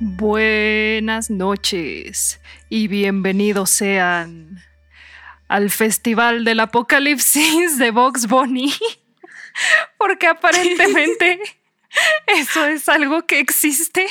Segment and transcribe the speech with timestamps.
[0.00, 4.62] Buenas noches y bienvenidos sean
[5.46, 8.72] al Festival del Apocalipsis de Vox Bunny,
[9.98, 11.38] porque aparentemente
[12.26, 14.06] eso es algo que existe.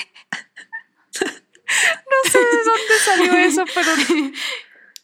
[1.69, 3.91] No sé de dónde salió eso, pero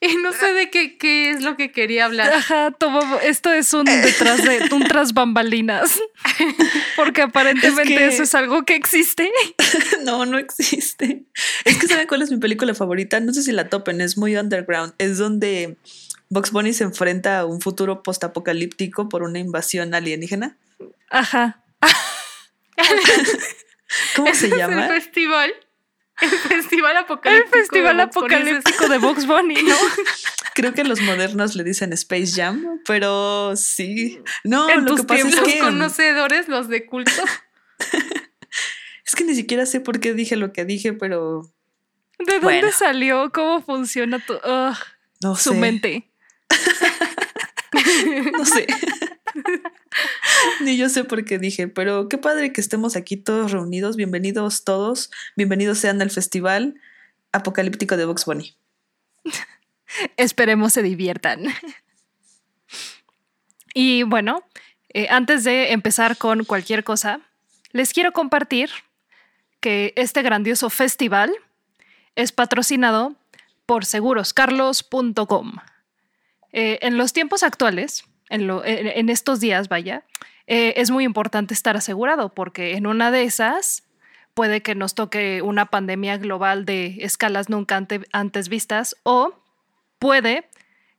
[0.02, 2.31] y no sé de qué, qué es lo que quería hablar.
[2.34, 5.99] Ajá, todo, esto es un detrás de un tras bambalinas.
[6.95, 9.31] Porque aparentemente eso es algo que existe.
[10.03, 11.23] no, no existe.
[11.63, 13.20] Es que ¿saben cuál es mi película favorita?
[13.20, 14.94] No sé si la topen, es muy underground.
[14.97, 15.77] Es donde
[16.30, 20.58] Box Bunny se enfrenta a un futuro postapocalíptico por una invasión alienígena.
[21.09, 21.62] Ajá.
[24.16, 24.88] ¿Cómo se llama?
[24.88, 25.54] el festival.
[26.22, 27.56] El festival apocalíptico.
[27.56, 29.75] El festival apocalíptico de Box Bunny, ¿no?
[30.53, 34.22] Creo que los modernos le dicen Space Jam, pero sí.
[34.44, 35.59] No, lo que pasa es que.
[35.59, 37.12] Los conocedores, los de culto.
[39.06, 41.52] es que ni siquiera sé por qué dije lo que dije, pero.
[42.19, 43.31] ¿De dónde salió?
[43.31, 44.40] ¿Cómo funciona tu.
[45.22, 46.12] no Su mente.
[48.31, 48.67] no sé.
[50.61, 53.95] Ni yo sé por qué dije, pero qué padre que estemos aquí todos reunidos.
[53.95, 55.11] Bienvenidos todos.
[55.35, 56.75] Bienvenidos sean al festival
[57.31, 58.55] apocalíptico de Vox Bunny.
[60.17, 61.45] Esperemos se diviertan.
[63.75, 64.44] Y bueno,
[64.89, 67.22] eh, antes de empezar con cualquier cosa,
[67.72, 68.69] les quiero compartir
[69.59, 71.33] que este grandioso festival
[72.16, 73.16] es patrocinado
[73.66, 75.53] por seguroscarlos.com.
[76.52, 80.03] Eh, en los tiempos actuales, en, estos días, vaya,
[80.48, 83.84] eh, es muy importante estar asegurado porque en una de esas
[84.34, 89.40] puede que nos toque una pandemia global de escalas nunca antes vistas o
[90.00, 90.50] puede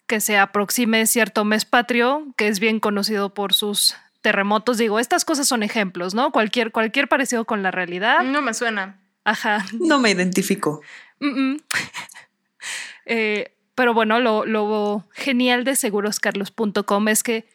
[0.06, 4.78] que se aproxime cierto mes patrio que es bien conocido por sus terremotos.
[4.78, 6.30] Digo, estas cosas son ejemplos, ¿no?
[6.30, 8.22] Cualquier, cualquier parecido con la realidad.
[8.22, 9.00] No me suena.
[9.24, 9.64] Ajá.
[9.80, 10.82] No me identifico.
[13.06, 17.48] eh, pero bueno, lo, genial de seguroscarlos.com es que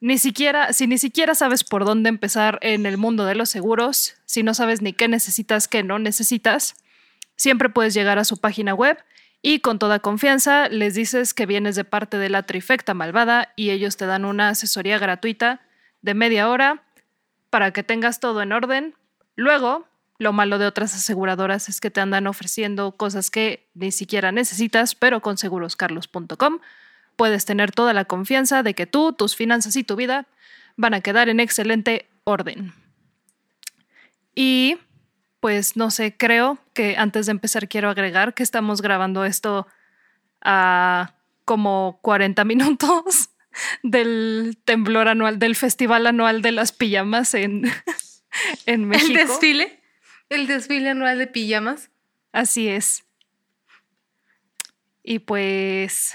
[0.00, 4.14] ni siquiera, si ni siquiera sabes por dónde empezar en el mundo de los seguros,
[4.26, 6.74] si no sabes ni qué necesitas, qué no necesitas,
[7.36, 8.98] siempre puedes llegar a su página web
[9.42, 13.70] y con toda confianza les dices que vienes de parte de la trifecta malvada y
[13.70, 15.60] ellos te dan una asesoría gratuita
[16.00, 16.82] de media hora
[17.50, 18.94] para que tengas todo en orden.
[19.36, 19.86] Luego
[20.22, 24.94] lo malo de otras aseguradoras es que te andan ofreciendo cosas que ni siquiera necesitas,
[24.94, 26.60] pero con seguroscarlos.com
[27.16, 30.26] puedes tener toda la confianza de que tú, tus finanzas y tu vida
[30.76, 32.72] van a quedar en excelente orden.
[34.34, 34.78] Y
[35.40, 39.66] pues no sé, creo que antes de empezar quiero agregar que estamos grabando esto
[40.40, 43.30] a como 40 minutos
[43.82, 47.70] del temblor anual, del festival anual de las pijamas en,
[48.66, 49.18] en México.
[49.18, 49.81] ¿El desfile?
[50.32, 51.90] El desfile anual de pijamas.
[52.32, 53.04] Así es.
[55.02, 56.14] Y pues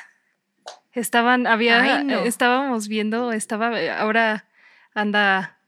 [0.91, 4.47] estaban, había, estábamos viendo, estaba, ahora
[4.95, 5.59] anda,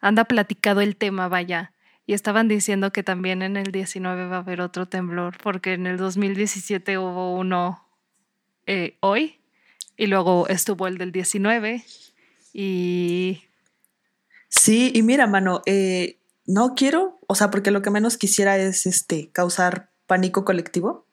[0.00, 1.72] anda platicado el tema, vaya.
[2.04, 5.86] Y estaban diciendo que también en el 19 va a haber otro temblor, porque en
[5.86, 7.82] el 2017 hubo uno
[8.66, 9.40] eh, hoy,
[9.96, 11.82] y luego estuvo el del 19.
[12.52, 13.42] Y.
[14.48, 18.86] Sí, y mira, mano, eh, no quiero, o sea, porque lo que menos quisiera es
[18.86, 21.06] este causar pánico colectivo,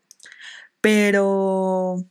[0.81, 2.03] pero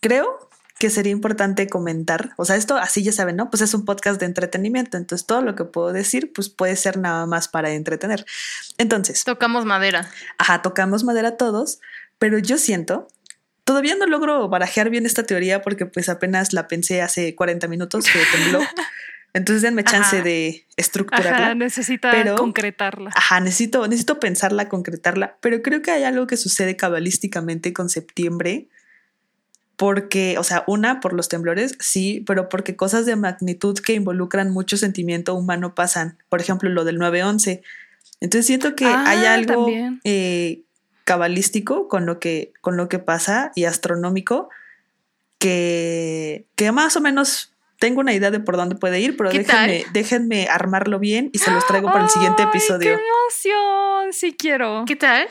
[0.00, 3.50] creo que sería importante comentar, o sea, esto así ya saben, ¿no?
[3.50, 6.98] Pues es un podcast de entretenimiento, entonces todo lo que puedo decir pues puede ser
[6.98, 8.24] nada más para entretener.
[8.78, 10.08] Entonces, tocamos madera.
[10.38, 11.80] Ajá, tocamos madera todos,
[12.18, 13.08] pero yo siento
[13.68, 18.06] Todavía no logro barajear bien esta teoría porque pues apenas la pensé hace 40 minutos
[18.10, 18.60] que tembló.
[19.34, 21.46] Entonces denme chance de estructurarla.
[21.46, 23.10] Ajá, necesita concretarla.
[23.14, 25.36] Ajá, necesito, necesito pensarla, concretarla.
[25.40, 28.68] Pero creo que hay algo que sucede cabalísticamente con septiembre.
[29.76, 34.50] Porque, o sea, una, por los temblores, sí, pero porque cosas de magnitud que involucran
[34.50, 36.18] mucho sentimiento humano pasan.
[36.28, 37.62] Por ejemplo, lo del 9-11.
[38.20, 39.68] Entonces siento que hay ah, algo
[40.02, 40.62] eh,
[41.04, 44.48] cabalístico con lo, que, con lo que pasa y astronómico
[45.38, 49.84] que, que más o menos tengo una idea de por dónde puede ir, pero déjenme,
[49.92, 52.80] déjenme, armarlo bien y se los traigo para el siguiente episodio.
[52.80, 54.12] ¡Qué emoción!
[54.12, 54.84] Sí quiero.
[54.86, 55.28] ¿Qué tal?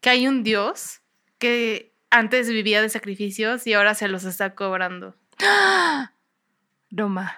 [0.00, 1.00] Que hay un dios
[1.38, 5.16] que antes vivía de sacrificios y ahora se los está cobrando.
[6.90, 7.36] Doma.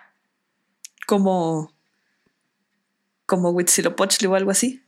[1.07, 1.73] Como.
[3.27, 4.83] Como Huitzilopochtli o algo así.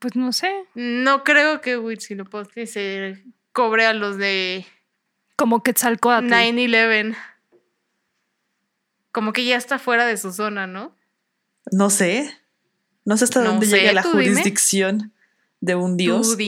[0.00, 0.64] Pues no sé.
[0.74, 3.22] No creo que Huitzilopochtli se
[3.52, 4.66] cobre a los de
[5.36, 6.26] Como Quetzalcoatl.
[6.26, 7.16] 9-11.
[9.12, 10.96] Como que ya está fuera de su zona, ¿no?
[11.70, 12.34] No sé.
[13.04, 14.12] No sé hasta No dónde sé, llega la dime.
[14.12, 15.12] jurisdicción
[15.60, 16.36] de un dios.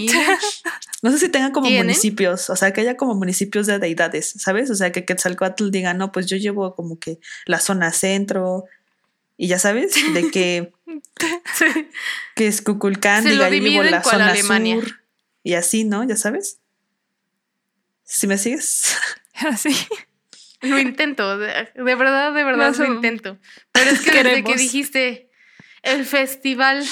[1.02, 1.84] No sé si tengan como ¿Tienen?
[1.88, 4.70] municipios, o sea, que haya como municipios de deidades, ¿sabes?
[4.70, 8.64] O sea, que Quetzalcoatl diga, no, pues yo llevo como que la zona centro
[9.36, 10.72] y ya sabes, de que,
[11.54, 11.66] Sí.
[12.34, 14.76] que es Cuculcán, diga, yo llevo la zona Alemania.
[14.80, 15.00] sur
[15.42, 16.04] y así, ¿no?
[16.04, 16.58] Ya sabes.
[18.04, 18.94] ¿Si me sigues?
[19.34, 19.76] Así.
[20.64, 23.38] Lo intento, de, de verdad, de verdad No, lo intento.
[23.72, 25.30] Pero es que desde que dijiste
[25.82, 26.84] el festival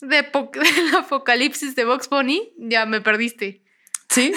[0.00, 3.62] de del apocalipsis de Vox Bunny, ya me perdiste.
[4.08, 4.32] Sí.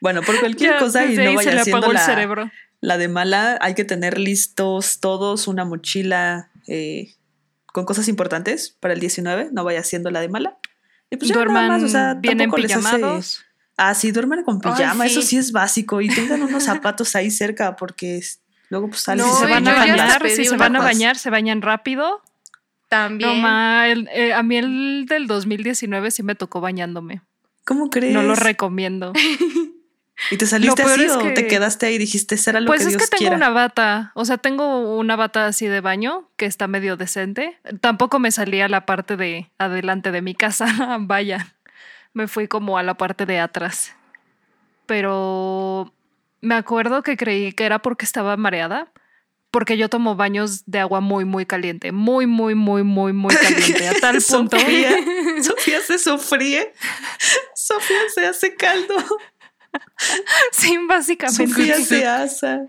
[0.00, 2.50] Bueno, por cualquier Ya, cosa y no se vaya apagó el la, cerebro.
[2.80, 7.14] la de mala, hay que tener listos todos una mochila eh,
[7.66, 10.58] con cosas importantes para el 19, no vaya siendo la de mala.
[11.10, 12.62] Y pues ya nada Duerman más, o sea, bien tampoco
[13.76, 13.90] les hace- empijamados.
[13.90, 15.36] Ah, sí, duerman con Ay, pijama, eso sí.
[15.36, 16.00] es básico.
[16.00, 18.40] Y tengan unos zapatos ahí cerca porque es-
[18.70, 21.30] luego pues salen No, si se van a bañar, si se van a bañar, se
[21.30, 22.22] bañan rápido.
[22.88, 23.30] También.
[23.30, 27.20] No, ma, el- eh, a mí el del 2019 sí me tocó bañándome.
[27.64, 28.14] ¿Cómo crees?
[28.14, 29.12] No lo recomiendo.
[30.30, 32.80] ¿Y te saliste así es o que- te quedaste ahí y dijiste, será lo Pues
[32.82, 33.36] que es Dios que tengo quiera?
[33.36, 37.58] una bata, o sea, tengo una bata así de baño que está medio decente.
[37.80, 40.64] Tampoco me salía la parte de adelante de mi casa,
[41.00, 41.55] vaya.
[42.16, 43.94] Me fui como a la parte de atrás.
[44.86, 45.92] Pero
[46.40, 48.90] me acuerdo que creí que era porque estaba mareada,
[49.50, 53.86] porque yo tomo baños de agua muy, muy caliente, muy, muy, muy, muy, muy caliente,
[53.86, 54.58] a tal punto.
[54.58, 54.96] Sofía,
[55.42, 56.72] Sofía se sofríe.
[57.54, 58.96] Sofía se hace caldo.
[60.52, 61.48] Sí, básicamente.
[61.48, 62.66] Sofía se asa.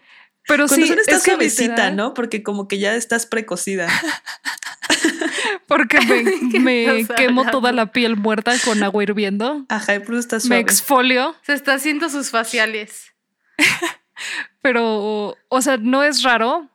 [0.48, 2.14] Pero sí, estás es que suavecita, literal, ¿no?
[2.14, 3.88] Porque como que ya estás precocida.
[5.68, 7.52] Porque me, ¿Qué me quemo hablando?
[7.52, 9.66] toda la piel muerta con agua hirviendo.
[9.70, 13.14] Ajá, y por eso estás Me exfolio, Se está haciendo sus faciales.
[14.62, 16.70] pero, o sea, no es raro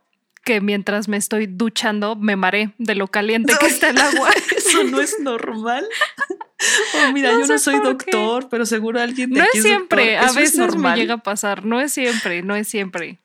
[0.45, 4.29] que mientras me estoy duchando me maré de lo caliente que está el agua.
[4.57, 5.87] Eso no es normal.
[6.95, 7.87] Oh, mira, No yo no soy qué.
[7.87, 10.25] doctor, pero seguro alguien de No aquí es siempre, doctor.
[10.25, 13.19] a Eso es veces me llega a pasar, no es siempre, no es siempre.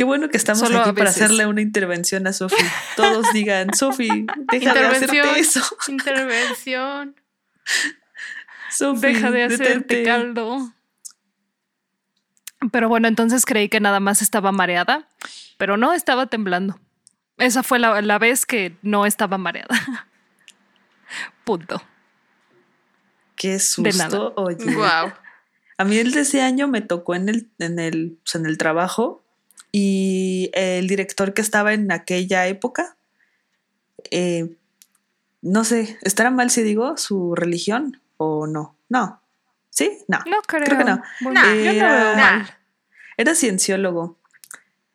[0.00, 2.56] Qué bueno que estamos Solo aquí para hacerle una intervención a Sofi.
[2.96, 5.60] Todos digan, Sofi, deja de hacerte eso.
[5.88, 7.16] Intervención.
[8.98, 10.02] Deja de hacerte detente.
[10.04, 10.72] caldo.
[12.72, 15.06] Pero bueno, entonces creí que nada más estaba mareada,
[15.58, 16.80] pero no estaba temblando.
[17.36, 20.08] Esa fue la, la vez que no estaba mareada.
[21.44, 21.82] Punto.
[23.36, 24.64] Qué susto, oye.
[24.64, 25.12] Wow.
[25.76, 28.56] A mí el de ese año me tocó en el, en el, pues, en el
[28.56, 29.26] trabajo
[29.72, 32.96] y el director que estaba en aquella época,
[34.10, 34.56] eh,
[35.42, 38.76] no sé, ¿estará mal si digo su religión o no?
[38.88, 39.20] No.
[39.70, 39.98] ¿Sí?
[40.08, 40.18] No.
[40.26, 40.64] No creo.
[40.64, 41.02] Creo que no.
[41.20, 42.56] Bueno, Nah, yo no era- veo mal.
[43.16, 44.18] Era cienciólogo.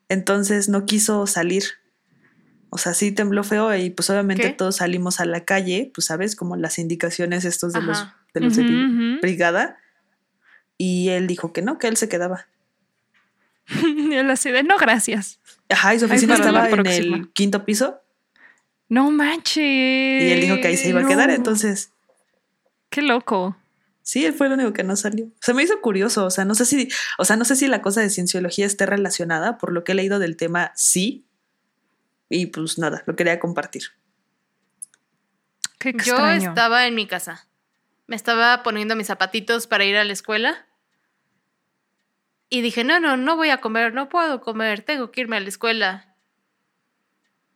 [0.10, 1.64] Entonces no quiso salir.
[2.70, 4.50] O sea, sí tembló feo y pues obviamente ¿Qué?
[4.50, 8.58] todos salimos a la calle, pues sabes, como las indicaciones estos de los, de los
[9.22, 9.78] brigada.
[10.78, 12.48] Y él dijo que no, que él se quedaba.
[13.68, 15.40] Y él así de, no, gracias.
[15.70, 18.00] Ajá, y su oficina estaba en el quinto piso
[18.90, 19.64] No manches.
[19.64, 21.30] y él dijo que ahí se iba a quedar.
[21.32, 21.92] Entonces,
[22.90, 23.58] Qué loco.
[24.04, 25.28] sí, él fue el único que no salió.
[25.42, 26.26] Se me hizo curioso.
[26.26, 28.86] O sea, no sé si, o sea, no sé si la cosa de cienciología esté
[28.86, 29.58] relacionada.
[29.58, 31.26] Por lo que he leído del tema, sí.
[32.30, 33.84] Y pues nada, lo quería compartir.
[35.80, 37.48] Qué Yo estaba en mi casa.
[38.08, 40.68] Me estaba poniendo mis zapatitos para ir a la escuela.
[42.50, 45.40] Y dije, no, no, no voy a comer, no puedo comer, tengo que irme a
[45.40, 46.16] la escuela.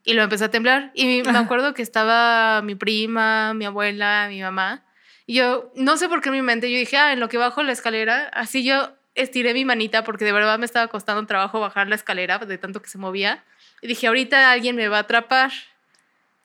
[0.04, 0.92] Y lo empecé a temblar.
[0.94, 4.86] Y me acuerdo que estaba mi prima, mi abuela, mi mamá.
[5.26, 7.38] Y yo, no sé por qué en mi mente, yo dije, ah, en lo que
[7.38, 11.60] bajo la escalera, así yo estiré mi manita porque de verdad me estaba costando trabajo
[11.60, 13.44] bajar la escalera de tanto que se movía.
[13.82, 15.52] Y dije, ahorita alguien me va a atrapar.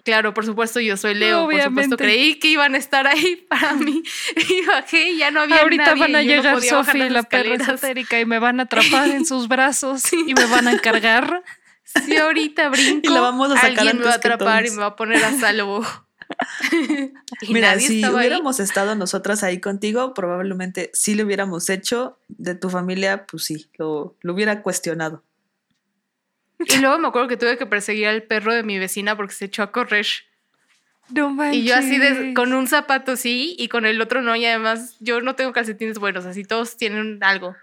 [0.04, 1.46] Claro, por supuesto, yo soy Leo.
[1.46, 4.02] Por supuesto, creí que iban a estar ahí para mí.
[4.37, 7.23] Y bajé y ya no había Ahorita nadie, van a no llegar y las la
[7.23, 11.42] perra esotérica y me van a atrapar en sus brazos y me van a cargar.
[11.84, 14.76] Si ahorita brinco, Y la vamos a sacar alguien me va a atrapar y me
[14.76, 15.82] va a poner a salvo.
[17.40, 18.11] y Mira, nadie si ahí.
[18.11, 22.18] hubiéramos estado nosotras ahí contigo, probablemente sí lo hubiéramos hecho.
[22.28, 25.23] De tu familia, pues sí, lo, lo hubiera cuestionado.
[26.68, 29.47] Y luego me acuerdo que tuve que perseguir al perro de mi vecina porque se
[29.47, 30.06] echó a correr.
[31.11, 31.61] No manches.
[31.62, 34.35] Y yo así de- con un zapato sí y con el otro no.
[34.37, 37.54] Y además yo no tengo calcetines buenos, así todos tienen algo.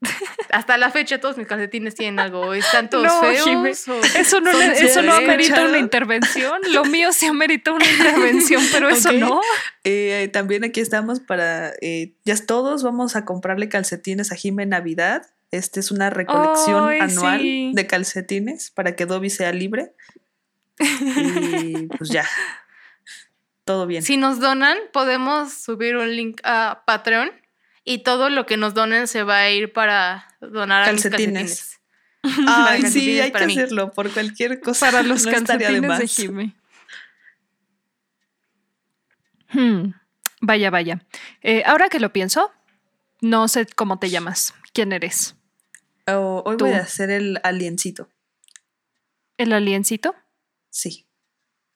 [0.52, 2.54] Hasta la fecha todos mis calcetines tienen algo.
[2.54, 3.44] Están todos No, feos.
[3.44, 6.60] Jime, o Eso no, le- eso no amerita una intervención.
[6.70, 9.14] Lo mío sí amerita una intervención, pero eso Ok.
[9.16, 9.40] no.
[9.84, 14.68] Eh, también aquí estamos para, eh, ya todos, vamos a comprarle calcetines a Jime en
[14.70, 15.26] Navidad.
[15.50, 17.72] Esta es una recolección anual sí.
[17.74, 19.92] de calcetines para que Dobby sea libre.
[20.78, 22.26] Y pues ya.
[23.64, 24.02] Todo bien.
[24.02, 27.30] Si nos donan, podemos subir un link a Patreon
[27.84, 31.78] y todo lo que nos donen se va a ir para donar a mis Calcetines.
[32.22, 32.46] calcetines.
[32.48, 33.52] Ay, sí, calcetines hay que mí.
[33.54, 34.86] hacerlo por cualquier cosa.
[34.90, 36.52] Para los no calcetines de.
[39.50, 39.92] Hmm,
[40.40, 41.00] Vaya, vaya.
[41.42, 42.52] Eh, ahora que lo pienso,
[43.22, 44.54] no sé cómo te llamas.
[44.72, 45.34] ¿Quién eres?
[46.10, 46.64] Oh, hoy Tú.
[46.66, 48.08] voy a hacer el aliencito.
[49.36, 50.14] ¿El aliencito?
[50.70, 51.06] Sí.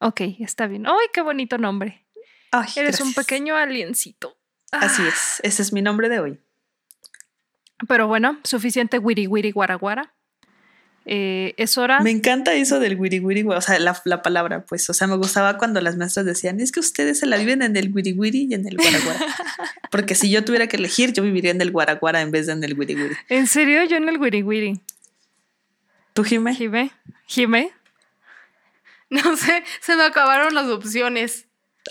[0.00, 0.86] Ok, está bien.
[0.86, 2.06] ¡Ay, qué bonito nombre!
[2.50, 4.36] Ay, Eres un pequeño aliencito.
[4.72, 5.40] Así Ah, es.
[5.42, 6.40] Ese es mi nombre de hoy.
[7.88, 10.14] Pero bueno, suficiente wiri wiri guara guara.
[11.04, 12.00] Eh, es hora.
[12.00, 15.16] Me encanta eso del wiri wiri, o sea, la, la palabra, pues, o sea, me
[15.16, 18.46] gustaba cuando las maestras decían, es que ustedes se la viven en el wiri wiri
[18.48, 19.20] y en el guaraguara.
[19.90, 22.62] Porque si yo tuviera que elegir, yo viviría en el guaraguara en vez de en
[22.64, 23.16] el wiri wiri.
[23.28, 23.82] ¿En serio?
[23.84, 24.80] Yo en el wiri wiri.
[26.14, 26.54] ¿Tú, Jime?
[26.54, 26.90] Jime.
[27.26, 27.72] Jime.
[29.10, 31.44] No sé, se me acabaron las opciones.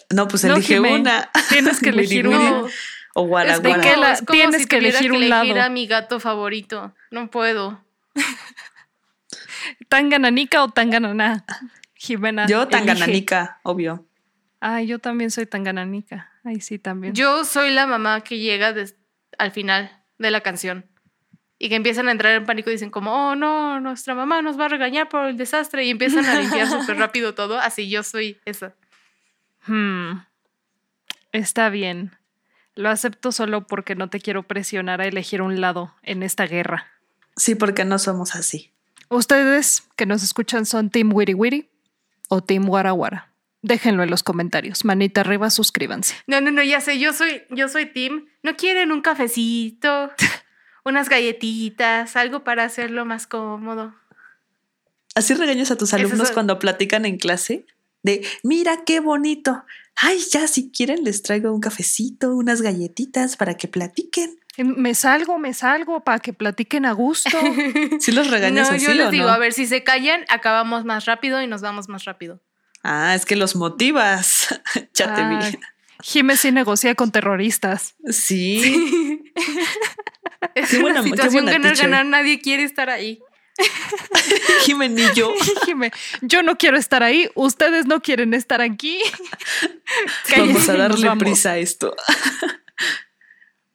[0.10, 0.96] No, pues No, elige Jime.
[0.96, 1.30] una.
[1.50, 2.26] Tienes que elegir.
[2.26, 2.68] No.
[3.14, 3.60] O Es guaraguara.
[3.60, 5.62] ¿De qué la- es como tienes que elegir un lado.
[5.62, 6.96] a mi gato favorito.
[7.12, 7.84] No puedo.
[9.92, 11.46] ¿Tangananica o Tangananá?
[11.96, 12.48] Jimena.
[12.48, 12.72] Yo, elige.
[12.72, 14.08] Tangananica, obvio.
[14.62, 16.32] Ay, yo también soy Tangananica.
[16.46, 17.14] Ay, sí, también.
[17.14, 18.74] Yo soy la mamá que llega
[19.38, 20.86] al final de la canción
[21.60, 24.58] y que empiezan a entrar en pánico y dicen como, oh no, nuestra mamá nos
[24.58, 27.60] va a regañar por el desastre y empiezan a limpiar súper rápido todo.
[27.60, 28.76] Así yo soy esa.
[29.68, 30.22] Hmm.
[31.34, 32.16] Está bien.
[32.76, 36.88] Lo acepto solo porque no te quiero presionar a elegir un lado en esta guerra.
[37.36, 38.71] Sí, porque no somos así.
[39.12, 41.70] Ustedes que nos escuchan son Team Wiri Wiri
[42.30, 43.34] o Team Wara Wara.
[43.62, 44.86] Déjenlo en los comentarios.
[44.86, 46.16] Manita arriba, suscríbanse.
[46.28, 48.28] No, no, no, ya sé, yo soy, yo soy Tim.
[48.42, 50.12] ¿No quieren un cafecito?
[50.86, 53.94] Unas galletitas, algo para hacerlo más cómodo.
[55.14, 57.66] ¿Así regañas a tus alumnos cuando platican en clase?
[58.04, 59.66] De, mira qué bonito.
[59.98, 64.40] Ay, ya, si quieren les traigo un cafecito, unas galletitas para que platiquen.
[64.58, 67.30] Eh, Me salgo, me salgo para que platiquen a gusto.
[68.00, 69.32] ¿Sí los regañas no, así yo les o digo, no?
[69.34, 72.42] a ver, si se callan, acabamos más rápido y nos vamos más rápido.
[72.84, 74.60] Ah, es que los motivas.
[74.94, 75.58] ya te vi.
[76.04, 77.94] Jime sí negocia con terroristas.
[78.10, 79.22] Sí.
[80.56, 81.90] Es Qué una buena- qué situación buena ganar, teacher.
[81.92, 83.22] ganar, nadie quiere estar ahí.
[84.66, 85.32] Jimen y yo.
[85.66, 85.92] Jime,
[86.22, 89.00] yo no quiero estar ahí, ustedes no quieren estar aquí.
[90.36, 91.24] Vamos a darle vamos.
[91.24, 91.96] prisa a esto.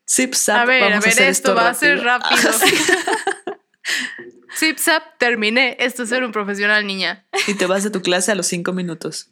[0.08, 2.50] Zip zap, A ver, a vamos ver, hacer esto va a ser rápido.
[2.50, 3.56] Ah.
[4.56, 5.76] Zip zap, terminé.
[5.80, 7.26] Esto es ser un profesional, niña.
[7.46, 9.30] Y te vas de tu clase a los cinco minutos.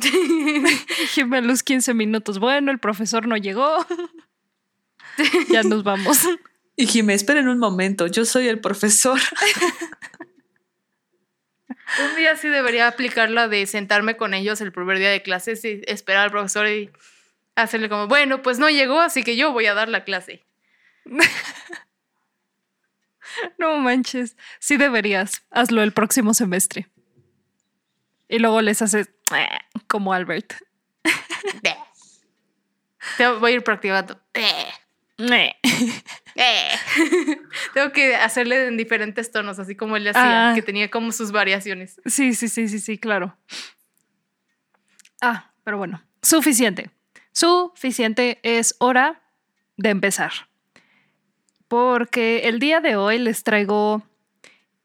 [0.00, 2.38] Jime a los 15 minutos.
[2.38, 3.84] Bueno, el profesor no llegó.
[5.50, 6.20] ya nos vamos.
[6.76, 9.18] Y Jimé, esperen un momento, yo soy el profesor.
[12.00, 15.64] Un día sí debería aplicar la de sentarme con ellos el primer día de clases
[15.64, 16.90] y esperar al profesor y
[17.62, 20.44] hacerle como, bueno, pues no llegó, así que yo voy a dar la clase.
[23.58, 24.36] No manches.
[24.58, 25.42] Sí deberías.
[25.50, 26.88] Hazlo el próximo semestre.
[28.28, 29.48] Y luego les haces "Eh",
[29.86, 30.54] como Albert.
[33.16, 34.20] Te voy a ir practicando.
[37.74, 40.54] Tengo que hacerle en diferentes tonos, así como él le hacía, Ah.
[40.54, 42.00] que tenía como sus variaciones.
[42.06, 43.36] Sí, sí, sí, sí, sí, claro.
[45.20, 46.90] Ah, pero bueno, suficiente.
[47.38, 49.22] Suficiente es hora
[49.76, 50.32] de empezar.
[51.68, 54.02] Porque el día de hoy les traigo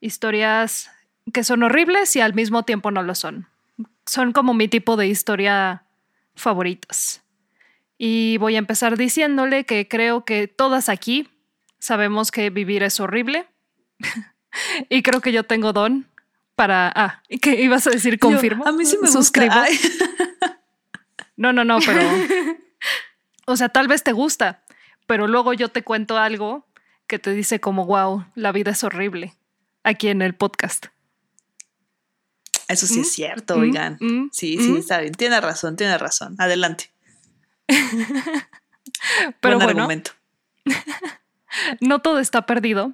[0.00, 0.88] historias
[1.32, 3.48] que son horribles y al mismo tiempo no lo son.
[4.06, 5.82] Son como mi tipo de historia
[6.36, 7.24] favoritas.
[7.98, 11.28] Y voy a empezar diciéndole que creo que todas aquí
[11.80, 13.48] sabemos que vivir es horrible.
[14.88, 16.06] y creo que yo tengo don
[16.54, 16.92] para...
[16.94, 18.20] Ah, ¿qué ibas a decir?
[18.20, 18.62] Confirmo.
[18.62, 19.52] Yo, a mí sí me Suscribo.
[19.56, 20.60] gusta.
[21.36, 22.00] No, no, no, pero...
[23.46, 24.62] o sea, tal vez te gusta,
[25.06, 26.66] pero luego yo te cuento algo
[27.06, 29.34] que te dice como, wow, la vida es horrible,
[29.82, 30.86] aquí en el podcast.
[32.68, 33.02] Eso sí ¿Mm?
[33.02, 33.60] es cierto, ¿Mm?
[33.60, 33.98] oigan.
[34.00, 34.30] ¿Mm?
[34.32, 34.76] Sí, sí, ¿Mm?
[34.78, 35.12] está bien.
[35.12, 36.34] Tiene razón, tiene razón.
[36.38, 36.90] Adelante.
[39.40, 40.12] Pero Buen bueno, argumento.
[41.80, 42.92] no todo está perdido,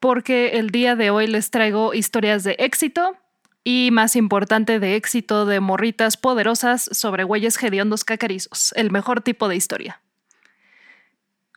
[0.00, 3.16] porque el día de hoy les traigo historias de éxito
[3.64, 9.48] y, más importante, de éxito de morritas poderosas sobre güeyes hediondos cacarizos, el mejor tipo
[9.48, 10.00] de historia.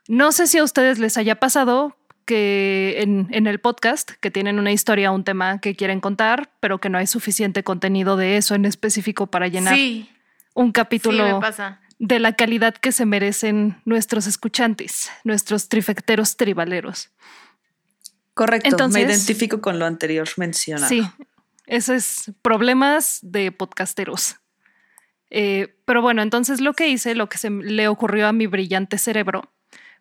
[0.08, 4.60] No sé si a ustedes les haya pasado que en, en, el podcast, que tienen
[4.60, 8.56] una historia, un tema que quieren contar, pero que no hay suficiente contenido de eso
[8.56, 10.10] en específico para llenar Sí,
[10.54, 11.42] un capítulo
[12.00, 17.10] de la calidad que se merecen nuestros escuchantes, nuestros trifecteros tribaleros.
[18.34, 20.90] Correcto, Entonces- me identifico con lo anterior mencionado.
[20.90, 21.04] Sí,
[21.68, 24.38] ese es problemas de podcasteros.
[25.30, 28.98] Eh, pero bueno, entonces lo que hice, lo que se le ocurrió a mi brillante
[28.98, 29.52] cerebro,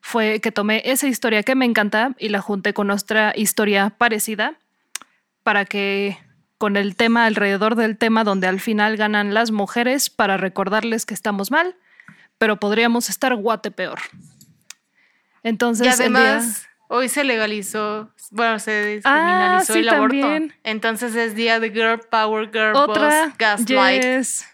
[0.00, 4.56] fue que tomé esa historia que me encanta y la junté con otra historia parecida
[5.42, 6.18] para que
[6.58, 11.14] con el tema alrededor del tema donde al final ganan las mujeres para recordarles que
[11.14, 11.74] estamos mal,
[12.38, 13.98] pero podríamos estar guate peor.
[15.42, 20.20] Enentonces, y además, hoy se legalizó, bueno, se Ah, descriminalizó sí, el aborto.
[20.20, 20.54] también.
[20.64, 23.26] Entonces es día de Girl Power, Girl Otra.
[23.26, 24.02] Boss, Gaslight.
[24.02, 24.46] yes.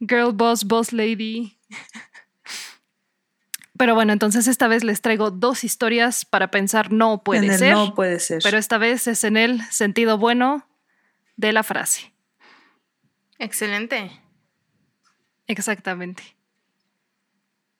[0.00, 1.58] Girl boss, boss lady.
[3.78, 7.58] Pero bueno, entonces esta vez les traigo dos historias para pensar no puede En el
[7.58, 7.72] ser.
[7.74, 8.40] No puede ser.
[8.42, 10.66] Pero esta vez es en el sentido bueno
[11.36, 12.12] de la frase.
[13.38, 14.10] Excelente.
[15.46, 16.35] Exactamente.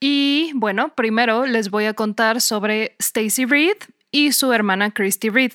[0.08, 3.76] Y bueno, primero les voy a contar sobre Stacy Reed
[4.12, 5.50] y su hermana Christy Reed.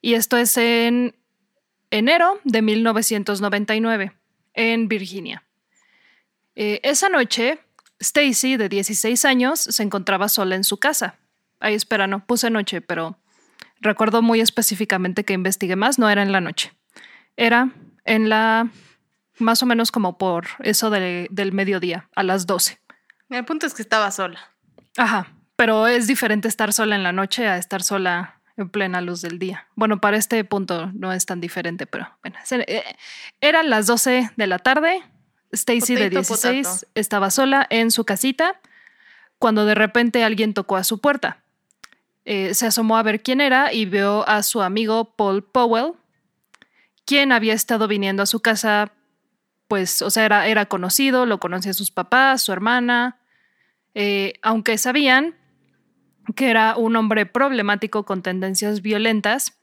[0.00, 1.16] Y esto es en
[1.90, 4.12] enero de 1999,
[4.54, 5.42] en Virginia.
[6.54, 7.58] Eh, esa noche,
[7.98, 11.16] Stacy, de 16 años, se encontraba sola en su casa.
[11.58, 13.18] Ay, espera, no puse noche, pero
[13.80, 16.72] recuerdo muy específicamente que investigué más, no era en la noche.
[17.36, 17.72] Era
[18.04, 18.70] en la
[19.40, 22.78] más o menos como por eso de- del mediodía, a las 12.
[23.34, 24.40] El punto es que estaba sola.
[24.96, 29.22] Ajá, pero es diferente estar sola en la noche a estar sola en plena luz
[29.22, 29.66] del día.
[29.74, 32.84] Bueno, para este punto no es tan diferente, pero bueno, eh,
[33.40, 35.02] eran las 12 de la tarde.
[35.52, 36.86] Stacy de Potato, 16 potato.
[36.94, 38.58] estaba sola en su casita
[39.38, 41.42] cuando de repente alguien tocó a su puerta.
[42.24, 45.94] Eh, se asomó a ver quién era y vio a su amigo Paul Powell,
[47.04, 48.92] quien había estado viniendo a su casa,
[49.68, 53.18] pues, o sea, era, era conocido, lo conocía sus papás, su hermana,
[53.94, 55.34] eh, aunque sabían
[56.36, 59.58] que era un hombre problemático con tendencias violentas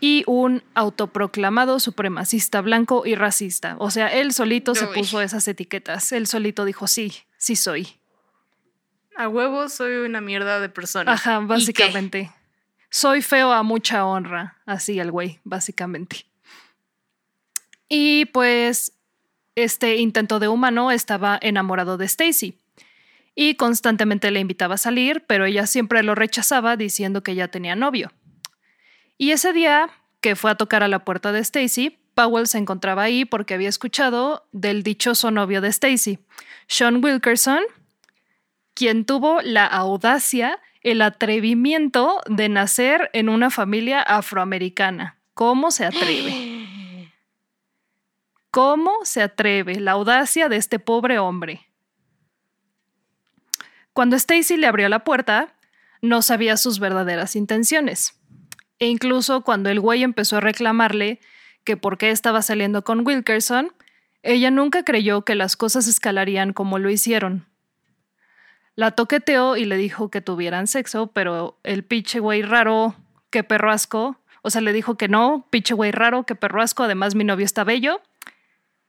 [0.00, 3.76] y un autoproclamado supremacista blanco y racista.
[3.78, 6.12] O sea, él solito se puso esas etiquetas.
[6.12, 7.88] Él solito dijo, sí, sí soy.
[9.16, 11.12] A huevo soy una mierda de persona.
[11.12, 12.30] Ajá, básicamente.
[12.90, 16.26] Soy feo a mucha honra, así el güey, básicamente.
[17.88, 18.92] Y pues
[19.54, 22.58] este intento de humano estaba enamorado de Stacy
[23.36, 27.76] y constantemente le invitaba a salir, pero ella siempre lo rechazaba diciendo que ya tenía
[27.76, 28.10] novio.
[29.18, 33.02] Y ese día que fue a tocar a la puerta de Stacy, Powell se encontraba
[33.02, 36.18] ahí porque había escuchado del dichoso novio de Stacy,
[36.66, 37.60] Sean Wilkerson,
[38.72, 45.18] quien tuvo la audacia, el atrevimiento de nacer en una familia afroamericana.
[45.34, 47.10] ¿Cómo se atreve?
[48.50, 51.65] ¿Cómo se atreve la audacia de este pobre hombre?
[53.96, 55.54] Cuando Stacy le abrió la puerta,
[56.02, 58.12] no sabía sus verdaderas intenciones.
[58.78, 61.18] E incluso cuando el güey empezó a reclamarle
[61.64, 63.72] que por qué estaba saliendo con Wilkerson,
[64.22, 67.46] ella nunca creyó que las cosas escalarían como lo hicieron.
[68.74, 72.96] La toqueteó y le dijo que tuvieran sexo, pero el pinche güey raro,
[73.30, 76.82] que perro asco, o sea, le dijo que no, pinche güey raro, que perro asco,
[76.82, 78.02] además mi novio está bello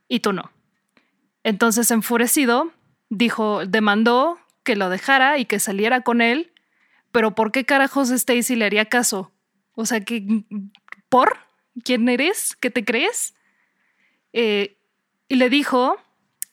[0.10, 0.52] y tú no.
[1.46, 2.74] Entonces, enfurecido,
[3.10, 6.52] dijo, demandó que lo dejara y que saliera con él,
[7.14, 9.32] pero ¿por qué carajos Stacy le haría caso?
[9.76, 10.44] O sea, que
[11.08, 11.38] ¿por?
[11.86, 12.58] ¿Quién eres?
[12.58, 13.34] ¿Qué te crees?
[14.34, 14.78] Eh,
[15.30, 15.96] y le dijo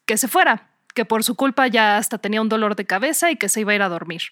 [0.06, 3.36] que se fuera, que por su culpa ya hasta tenía un dolor de cabeza y
[3.36, 4.22] que se iba a ir a dormir.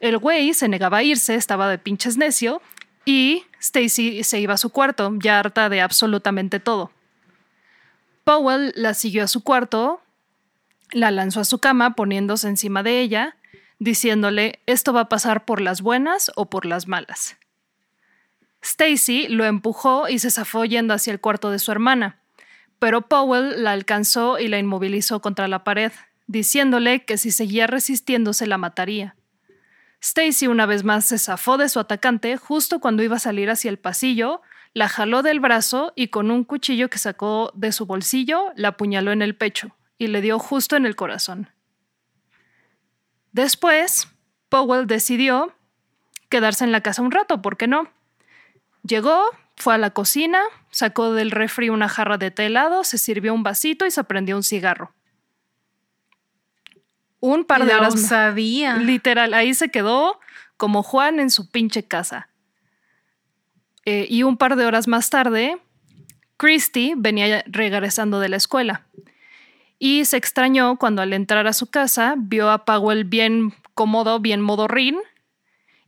[0.00, 2.62] El güey se negaba a irse, estaba de pinches necio,
[3.04, 6.90] y Stacy se iba a su cuarto, ya harta de absolutamente todo.
[8.24, 10.00] Powell la siguió a su cuarto,
[10.92, 13.36] la lanzó a su cama poniéndose encima de ella,
[13.78, 17.36] diciéndole, esto va a pasar por las buenas o por las malas.
[18.62, 22.18] Stacy lo empujó y se zafó yendo hacia el cuarto de su hermana,
[22.78, 25.92] pero Powell la alcanzó y la inmovilizó contra la pared,
[26.26, 29.14] diciéndole que si seguía resistiéndose la mataría.
[30.00, 33.70] Stacy una vez más se zafó de su atacante justo cuando iba a salir hacia
[33.70, 34.42] el pasillo,
[34.74, 39.12] la jaló del brazo y con un cuchillo que sacó de su bolsillo la apuñaló
[39.12, 41.50] en el pecho y le dio justo en el corazón.
[43.32, 44.08] Después,
[44.48, 45.54] Powell decidió
[46.28, 47.88] quedarse en la casa un rato, ¿por qué no?
[48.82, 49.20] Llegó,
[49.56, 53.42] fue a la cocina, sacó del refri una jarra de té helado, se sirvió un
[53.42, 54.92] vasito y se prendió un cigarro.
[57.20, 57.94] Un par de horas.
[57.94, 58.76] más- osadía.
[58.76, 60.20] Literal, ahí se quedó
[60.56, 62.28] como Juan en su pinche casa.
[63.84, 65.58] Eh, y un par de horas más tarde,
[66.36, 68.86] Christy venía regresando de la escuela
[69.78, 74.40] y se extrañó cuando al entrar a su casa vio a Powell bien cómodo, bien
[74.40, 74.96] modorrín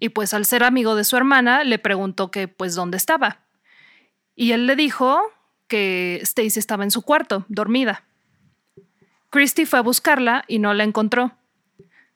[0.01, 3.40] y pues al ser amigo de su hermana le preguntó que pues dónde estaba.
[4.37, 5.20] Y él le dijo
[5.66, 8.05] que Stacy estaba en su cuarto, dormida.
[9.31, 11.33] Christy fue a buscarla y no la encontró.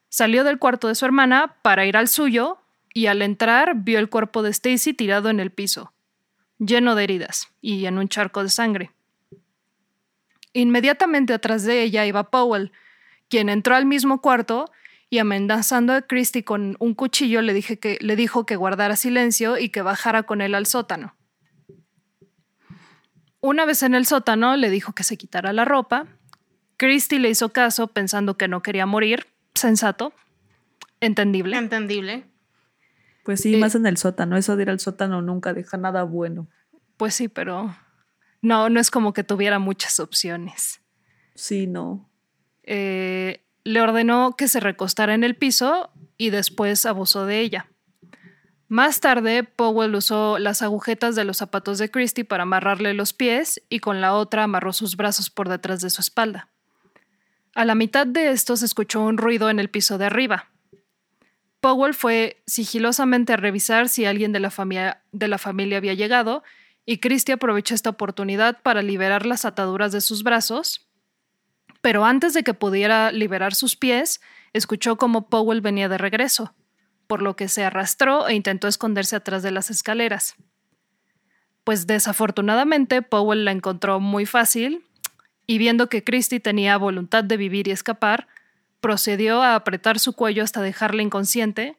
[0.09, 2.59] Salió del cuarto de su hermana para ir al suyo
[2.93, 5.93] y al entrar vio el cuerpo de Stacy tirado en el piso,
[6.59, 8.91] lleno de heridas y en un charco de sangre.
[10.53, 12.71] Inmediatamente atrás de ella iba Powell,
[13.29, 14.71] quien entró al mismo cuarto
[15.09, 19.57] y amenazando a Christy con un cuchillo le, dije que, le dijo que guardara silencio
[19.57, 21.15] y que bajara con él al sótano.
[23.41, 26.07] Una vez en el sótano le dijo que se quitara la ropa.
[26.77, 29.27] Christy le hizo caso pensando que no quería morir.
[29.53, 30.13] Sensato.
[30.99, 31.57] Entendible.
[31.57, 32.25] Entendible.
[33.23, 34.37] Pues sí, Eh, más en el sótano.
[34.37, 36.47] Eso de ir al sótano nunca deja nada bueno.
[36.97, 37.75] Pues sí, pero
[38.43, 40.81] no, no es como que tuviera muchas opciones.
[41.33, 42.09] Sí, no.
[42.63, 47.69] Eh, le ordenó que se recostara en el piso y después abusó de ella.
[48.67, 53.61] Más tarde, Powell usó las agujetas de los zapatos de Christie para amarrarle los pies
[53.69, 56.49] y con la otra amarró sus brazos por detrás de su espalda.
[57.55, 60.49] A la mitad de esto se escuchó un ruido en el piso de arriba.
[61.61, 66.43] Powell fue sigilosamente a revisar si alguien de la, familia, de la familia había llegado
[66.85, 70.87] y Christie aprovechó esta oportunidad para liberar las ataduras de sus brazos
[71.83, 74.21] pero antes de que pudiera liberar sus pies,
[74.53, 76.55] escuchó como Powell venía de regreso,
[77.07, 80.35] por lo que se arrastró e intentó esconderse atrás de las escaleras.
[81.65, 84.85] Pues desafortunadamente Powell la encontró muy fácil
[85.45, 88.29] y viendo que Christie tenía voluntad de vivir y escapar,
[88.79, 91.77] procedió a apretar su cuello hasta dejarla inconsciente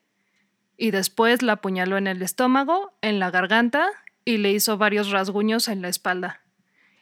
[0.76, 3.88] y después la apuñaló en el estómago, en la garganta
[4.24, 6.40] y le hizo varios rasguños en la espalda.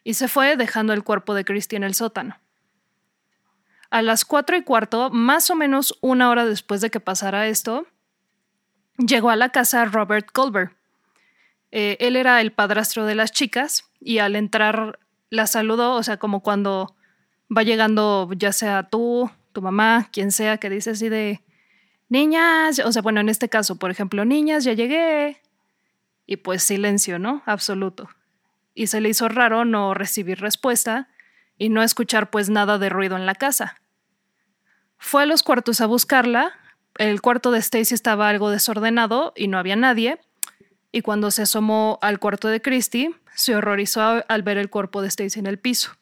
[0.05, 2.39] Y se fue dejando el cuerpo de Christie en el sótano.
[3.91, 7.87] A las cuatro y cuarto, más o menos una hora después de que pasara esto,
[8.99, 10.73] llegó a la casa Robert Colbert.
[11.71, 14.99] Eh, él era el padrastro de las chicas y al entrar
[15.31, 16.97] la saludó, o sea, como cuando
[17.55, 21.43] va llegando ya sea tú, tu mamá, quien sea, que dice así de,
[22.13, 25.41] niñas, o sea, bueno, en este caso, por ejemplo, niñas, ya llegué.
[26.33, 27.43] Y pues silencio, ¿no?
[27.45, 28.09] Absoluto.
[28.75, 31.11] Y se le hizo raro no recibir respuesta
[31.59, 33.83] y no escuchar pues nada de ruido en la casa.
[34.97, 36.55] Fue a los cuartos a buscarla.
[36.97, 40.21] El cuarto de Stacy estaba algo desordenado y no había nadie.
[40.91, 45.09] Y cuando se asomó al cuarto de Christie, se horrorizó al ver el cuerpo de
[45.09, 45.99] Stacy en el piso.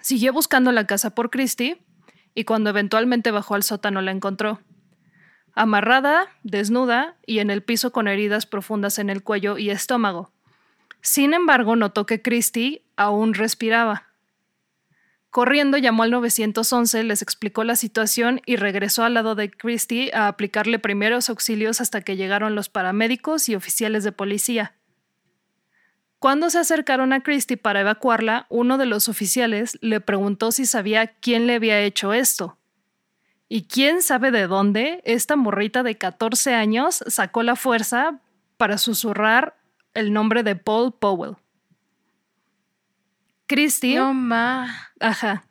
[0.00, 1.82] Siguió buscando la casa por Christie
[2.36, 4.60] y cuando eventualmente bajó al sótano la encontró.
[5.54, 10.30] Amarrada, desnuda y en el piso con heridas profundas en el cuello y estómago.
[11.00, 14.10] Sin embargo, notó que Christie aún respiraba.
[15.30, 20.26] Corriendo llamó al 911, les explicó la situación y regresó al lado de Christie a
[20.26, 24.74] aplicarle primeros auxilios hasta que llegaron los paramédicos y oficiales de policía.
[26.18, 31.06] Cuando se acercaron a Christie para evacuarla, uno de los oficiales le preguntó si sabía
[31.06, 32.58] quién le había hecho esto.
[33.52, 38.20] Y quién sabe de dónde esta morrita de 14 años sacó la fuerza
[38.56, 39.56] para susurrar
[39.92, 41.34] el nombre de Paul Powell.
[43.48, 43.96] Christie.
[43.96, 44.92] No ma.
[45.00, 45.42] Ajá.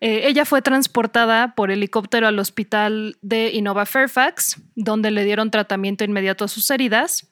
[0.00, 6.04] Eh, ella fue transportada por helicóptero al hospital de Innova Fairfax, donde le dieron tratamiento
[6.04, 7.26] inmediato a sus heridas.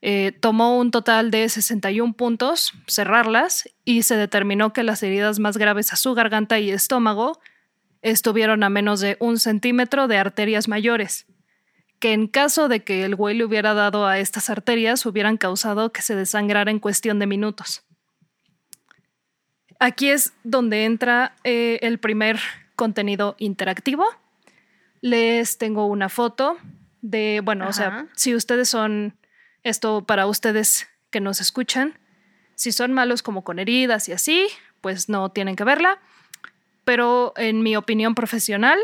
[0.00, 5.56] Eh, tomó un total de 61 puntos, cerrarlas, y se determinó que las heridas más
[5.56, 7.40] graves a su garganta y estómago
[8.10, 11.26] estuvieron a menos de un centímetro de arterias mayores,
[11.98, 15.90] que en caso de que el güey le hubiera dado a estas arterias hubieran causado
[15.90, 17.84] que se desangrara en cuestión de minutos.
[19.80, 22.38] Aquí es donde entra eh, el primer
[22.76, 24.06] contenido interactivo.
[25.00, 26.58] Les tengo una foto
[27.02, 29.18] de, bueno, o sea, si ustedes son,
[29.64, 31.98] esto para ustedes que nos escuchan,
[32.54, 34.46] si son malos como con heridas y así,
[34.80, 36.00] pues no tienen que verla.
[36.86, 38.78] Pero en mi opinión profesional,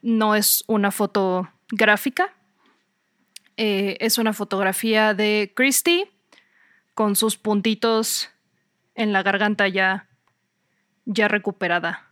[0.00, 2.32] no es una foto gráfica.
[3.58, 6.10] Eh, es una fotografía de Christie
[6.94, 8.30] con sus puntitos
[8.94, 10.08] en la garganta ya,
[11.04, 12.08] ya recuperada.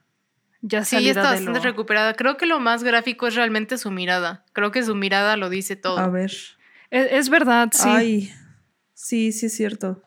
[0.61, 2.13] Ya Sí, salida está bastante lo- recuperada.
[2.13, 4.45] Creo que lo más gráfico es realmente su mirada.
[4.53, 5.99] Creo que su mirada lo dice todo.
[5.99, 6.31] A ver.
[6.91, 7.89] Es, es verdad, sí.
[7.89, 8.33] Ay.
[8.93, 10.03] Sí, sí es cierto.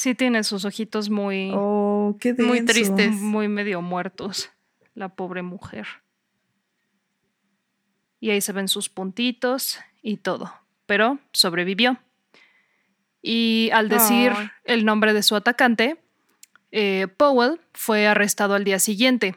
[0.00, 2.32] Sí tiene sus ojitos muy, Oh, qué.
[2.32, 3.10] Muy triste.
[3.10, 4.48] muy medio muertos,
[4.94, 5.86] la pobre mujer.
[8.18, 10.54] Y ahí se ven sus puntitos y todo,
[10.86, 11.98] pero sobrevivió.
[13.20, 14.32] Y al decir
[14.64, 16.02] el nombre de su atacante,
[16.72, 19.36] eh, Powell fue arrestado al día siguiente.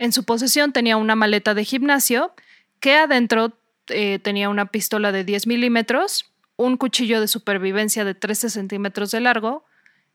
[0.00, 2.34] En su posesión tenía una maleta de gimnasio
[2.80, 3.56] que adentro
[3.86, 9.20] eh, tenía una pistola de 10 milímetros, un cuchillo de supervivencia de 13 centímetros de
[9.20, 9.64] largo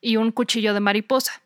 [0.01, 1.41] y un cuchillo de mariposa.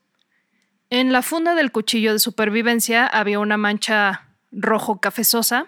[0.90, 5.68] En la funda del cuchillo de supervivencia había una mancha rojo cafezosa,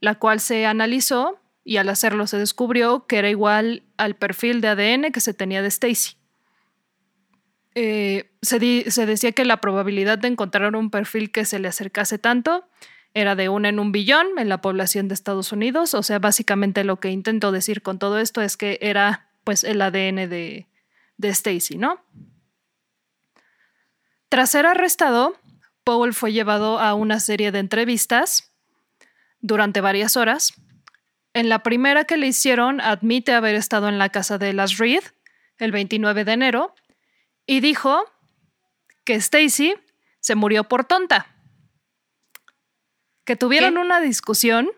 [0.00, 4.68] la cual se analizó y al hacerlo se descubrió que era igual al perfil de
[4.68, 6.16] ADN que se tenía de Stacy.
[7.74, 8.58] Eh, se,
[9.04, 12.66] decía que la probabilidad de encontrar un perfil que se le acercase tanto
[13.16, 15.94] era de una en un billón en la población de Estados Unidos.
[15.94, 19.80] O sea, básicamente lo que intento decir con todo esto es que era pues el
[19.80, 20.66] ADN de,
[21.16, 21.98] de Stacy, ¿no?
[24.28, 25.34] Tras ser arrestado,
[25.82, 28.52] Powell fue llevado a una serie de entrevistas
[29.40, 30.52] durante varias horas.
[31.32, 35.04] En la primera que le hicieron, admite haber estado en la casa de las Reed
[35.56, 36.74] el 29 de enero
[37.46, 38.04] y dijo
[39.04, 39.74] que Stacy
[40.20, 41.35] se murió por tonta.
[43.26, 43.80] Que tuvieron ¿Qué?
[43.80, 44.70] una discusión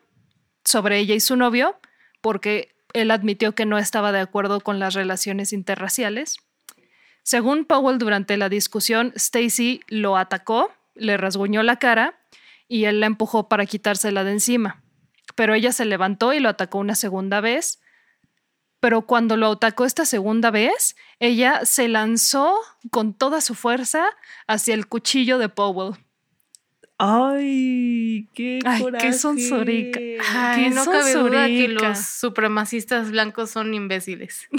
[0.64, 1.78] sobre ella y su novio
[2.20, 6.38] porque él admitió que no estaba de acuerdo con las relaciones interraciales.
[7.22, 12.18] Según Powell, durante la discusión, Stacy lo atacó, le rasguñó la cara
[12.66, 14.82] y él la empujó para quitársela de encima.
[15.34, 17.80] Pero ella se levantó y lo atacó una segunda vez.
[18.80, 22.54] Pero cuando lo atacó esta segunda vez, ella se lanzó
[22.90, 24.06] con toda su fuerza
[24.46, 25.96] hacia el cuchillo de Powell.
[26.98, 29.12] Ay, qué Ay, qué coraje.
[29.12, 30.00] sonsorica.
[30.30, 34.48] Ay, Qué no cabe duda que los supremacistas blancos son imbéciles.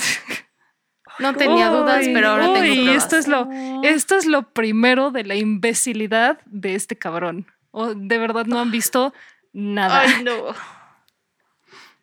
[1.17, 3.03] No tenía dudas, pero ahora tengo pruebas.
[3.03, 3.49] esto es lo
[3.83, 7.45] esto es lo primero de la imbecilidad de este cabrón.
[7.71, 9.13] O de verdad no han visto
[9.51, 9.99] nada.
[9.99, 10.31] Ay, no.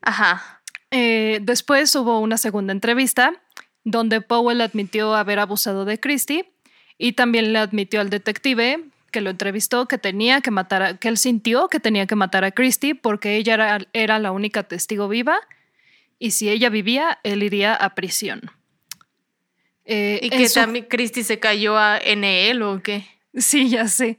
[0.03, 0.61] Ajá.
[0.90, 3.33] Eh, después hubo una segunda entrevista
[3.85, 6.53] donde Powell admitió haber abusado de Christie
[6.99, 8.85] y también le admitió al detective
[9.16, 12.44] que lo entrevistó que tenía que matar a, que él sintió que tenía que matar
[12.44, 15.38] a Christie porque ella era, era la única testigo viva
[16.18, 18.50] y si ella vivía él iría a prisión.
[19.87, 23.07] Eh, ¿Y en que su- también Christy se cayó a NL o qué?
[23.33, 24.18] Sí, ya sé.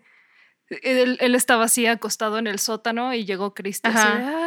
[0.82, 4.47] Él, él estaba así acostado en el sótano y llegó Christie así "Ah".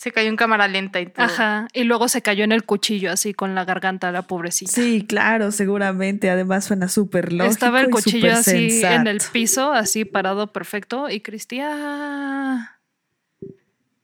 [0.00, 1.26] Se cayó en cámara lenta y todo.
[1.26, 4.72] Ajá, y luego se cayó en el cuchillo así con la garganta la pobrecita.
[4.72, 6.30] Sí, claro, seguramente.
[6.30, 7.52] Además suena súper lógico.
[7.52, 8.94] Estaba el y cuchillo así sensato.
[8.94, 12.66] en el piso, así parado perfecto, y Cristian.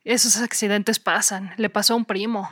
[0.05, 1.55] Esos accidentes pasan.
[1.57, 2.47] Le pasó a un primo,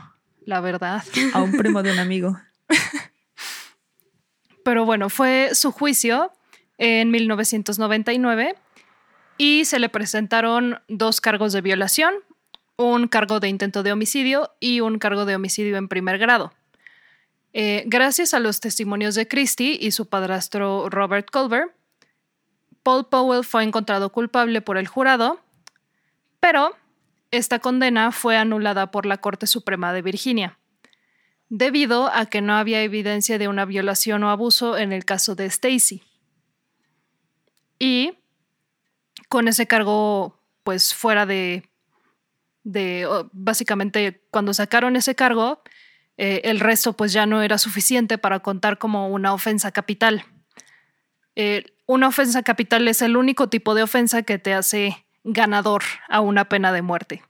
[0.47, 1.05] la verdad.
[1.35, 2.41] A un primo de un amigo.
[4.65, 6.33] Pero bueno, fue su juicio
[6.79, 8.55] en 1999
[9.37, 12.15] y se le presentaron dos cargos de violación,
[12.77, 16.53] un cargo de intento de homicidio y un cargo de homicidio en primer grado.
[17.53, 21.75] Eh, gracias a los testimonios de Christie y su padrastro Robert Culver,
[22.83, 25.41] Paul Powell fue encontrado culpable por el jurado,
[26.41, 26.77] pero
[27.31, 30.59] esta condena fue anulada por la Corte Suprema de Virginia
[31.49, 35.47] debido a que no había evidencia de una violación o abuso en el caso de
[35.47, 36.03] Stacy.
[37.79, 38.15] Y
[39.29, 41.69] con ese cargo, pues fuera de,
[42.65, 45.63] de oh, básicamente cuando sacaron ese cargo,
[46.17, 50.25] eh, el resto pues ya no era suficiente para contar como una ofensa capital.
[51.37, 56.21] Eh, una ofensa capital es el único tipo de ofensa que te hace ganador a
[56.21, 57.23] una pena de muerte.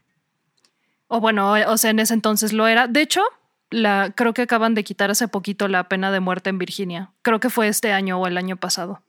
[1.09, 2.87] O bueno, o sea, en ese entonces lo era.
[2.87, 3.23] De hecho,
[3.71, 7.13] la, creo que acaban de quitar hace poquito la pena de muerte en Virginia.
[7.23, 9.03] Creo que fue este año o el año pasado.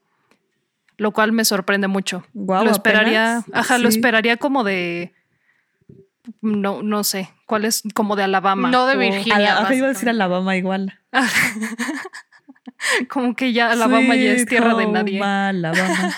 [0.98, 2.24] Lo cual me sorprende mucho.
[2.32, 3.58] Guau, lo esperaría, apenas.
[3.60, 5.12] ajá, lo esperaría como de
[6.40, 8.70] no, no sé, cuál es como de Alabama.
[8.70, 9.36] No de Virginia.
[9.36, 10.98] A la- ajá, iba a decir Alabama igual.
[13.08, 15.20] Como que ya Alabama ya es tierra de nadie.
[15.22, 16.14] Alabama.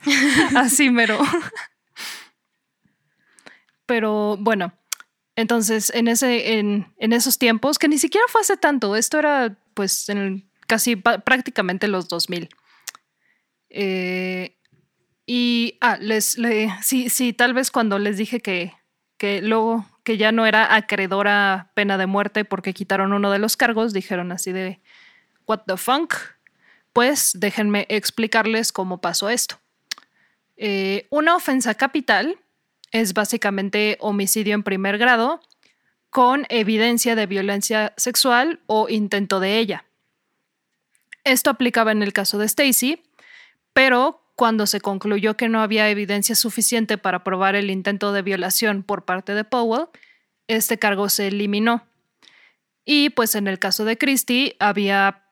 [0.56, 1.18] Así mero.
[3.86, 4.72] Pero bueno,
[5.36, 9.56] entonces en, ese, en, en esos tiempos, que ni siquiera fue hace tanto, esto era
[9.74, 12.48] pues en el- casi prácticamente los 2000.
[13.70, 14.56] Eh,
[15.26, 18.72] y, ah, les, le, sí, sí, tal vez cuando les dije que,
[19.20, 23.54] que luego que ya no era acreedora pena de muerte porque quitaron uno de los
[23.54, 24.80] cargos, dijeron así de,
[25.46, 26.14] what the funk?
[26.94, 29.60] Pues déjenme explicarles cómo pasó esto.
[30.56, 32.38] Eh, una ofensa capital
[32.92, 35.42] es básicamente homicidio en primer grado
[36.08, 39.84] con evidencia de violencia sexual o intento de ella.
[41.24, 43.02] Esto aplicaba en el caso de Stacy,
[43.74, 48.82] pero cuando se concluyó que no había evidencia suficiente para probar el intento de violación
[48.82, 49.88] por parte de Powell,
[50.48, 51.86] este cargo se eliminó.
[52.86, 55.26] Y pues en el caso de Christie había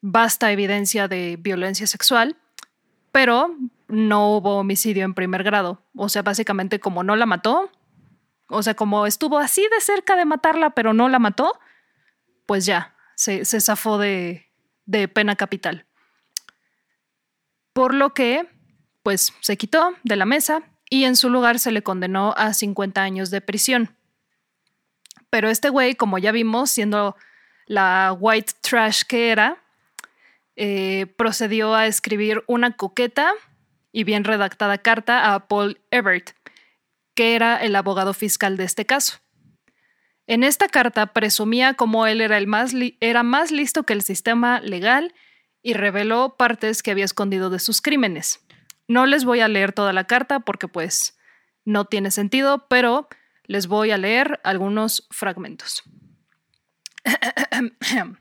[0.00, 2.36] vasta evidencia de violencia sexual,
[3.10, 3.52] pero
[3.88, 5.82] no hubo homicidio en primer grado.
[5.96, 7.68] O sea, básicamente como no la mató,
[8.48, 11.58] o sea, como estuvo así de cerca de matarla, pero no la mató,
[12.46, 14.52] pues ya, se, zafó de,
[14.86, 15.84] de pena capital.
[17.72, 18.46] Por lo que,
[19.02, 23.02] pues se quitó de la mesa y en su lugar se le condenó a 50
[23.02, 23.96] años de prisión.
[25.30, 27.16] Pero este güey, como ya vimos, siendo
[27.66, 29.62] la white trash que era,
[30.56, 33.32] eh, procedió a escribir una coqueta
[33.92, 36.34] y bien redactada carta a Paul Everett,
[37.14, 39.20] que era el abogado fiscal de este caso.
[40.26, 44.60] En esta carta presumía como él era, el más era más listo que el sistema
[44.60, 45.14] legal
[45.62, 48.44] y reveló partes que había escondido de sus crímenes.
[48.88, 51.16] No les voy a leer toda la carta porque pues
[51.64, 53.08] no tiene sentido, pero
[53.44, 55.82] les voy a leer algunos fragmentos.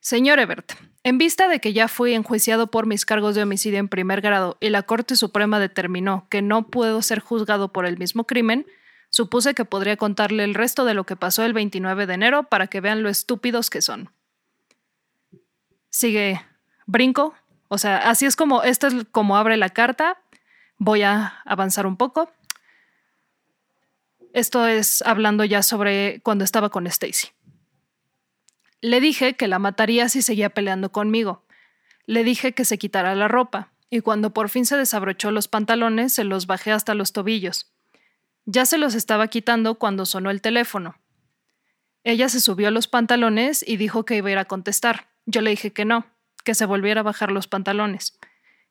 [0.00, 0.72] Señor Ebert,
[1.04, 4.56] en vista de que ya fui enjuiciado por mis cargos de homicidio en primer grado
[4.60, 8.66] y la Corte Suprema determinó que no puedo ser juzgado por el mismo crimen,
[9.10, 12.66] supuse que podría contarle el resto de lo que pasó el 29 de enero para
[12.66, 14.10] que vean lo estúpidos que son.
[15.92, 16.40] Sigue,
[16.86, 17.34] brinco,
[17.68, 20.18] o sea, así es como, esto es como abre la carta,
[20.78, 22.32] voy a avanzar un poco.
[24.32, 27.28] Esto es hablando ya sobre cuando estaba con Stacy.
[28.80, 31.44] Le dije que la mataría si seguía peleando conmigo.
[32.06, 36.14] Le dije que se quitara la ropa, y cuando por fin se desabrochó los pantalones,
[36.14, 37.70] se los bajé hasta los tobillos.
[38.46, 40.96] Ya se los estaba quitando cuando sonó el teléfono.
[42.02, 45.11] Ella se subió a los pantalones y dijo que iba a ir a contestar.
[45.26, 46.06] Yo le dije que no,
[46.44, 48.18] que se volviera a bajar los pantalones.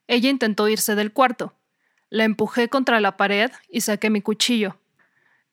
[0.08, 1.56] Ella intentó irse del cuarto.
[2.10, 4.78] La empujé contra la pared y saqué mi cuchillo.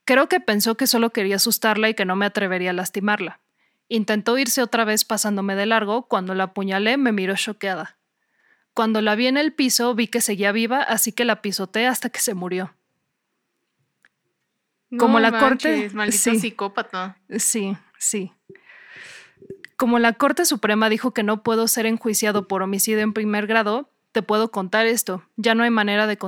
[0.04, 3.40] Creo que pensó que solo quería asustarla y que no me atrevería a lastimarla.
[3.88, 7.96] Intentó irse otra vez pasándome de largo, cuando la apuñalé me miró choqueada.
[8.74, 12.10] Cuando la vi en el piso vi que seguía viva, así que la pisoteé hasta
[12.10, 12.74] que se murió.
[14.98, 15.90] Como la corte.
[15.92, 17.18] Maldito psicópata.
[17.36, 18.32] Sí, sí.
[19.78, 23.88] Como la Corte Suprema dijo que no puedo ser enjuiciado por homicidio en primer grado,
[24.10, 25.22] te puedo contar esto.
[25.36, 26.18] Ya no hay manera de,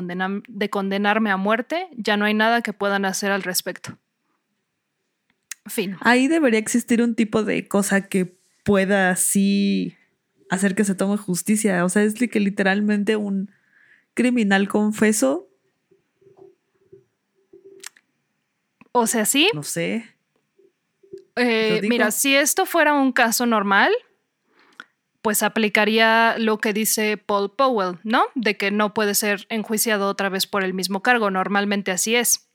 [0.46, 3.98] de condenarme a muerte, ya no hay nada que puedan hacer al respecto.
[5.66, 5.96] Fin.
[6.02, 9.96] Ahí debería existir un tipo de cosa que pueda así
[10.48, 11.84] hacer que se tome justicia.
[11.84, 13.50] O sea, es que literalmente un
[14.14, 15.48] criminal confeso.
[18.92, 19.48] O sea, sí.
[19.54, 20.04] No sé.
[21.40, 23.92] Eh, mira, si esto fuera un caso normal,
[25.22, 28.24] pues aplicaría lo que dice Paul Powell, ¿no?
[28.34, 31.30] De que no puede ser enjuiciado otra vez por el mismo cargo.
[31.30, 32.48] Normalmente así es.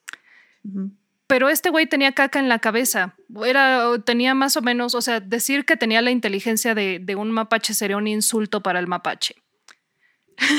[1.27, 3.15] Pero este güey tenía caca en la cabeza.
[3.45, 7.73] Era, tenía más o menos, o sea, decir que tenía la inteligencia de, un mapache
[7.73, 9.35] sería un insulto para el mapache.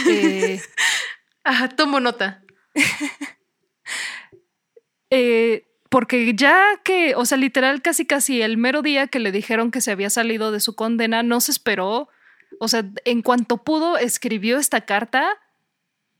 [0.08, 0.60] Eh,
[1.44, 2.42] Ajá, tomo nota.
[5.10, 9.70] eh, porque ya que, o sea, literal, casi casi el mero día que le dijeron
[9.70, 12.08] que se había salido de su condena, no se esperó.
[12.60, 15.28] O sea, en cuanto pudo, escribió esta carta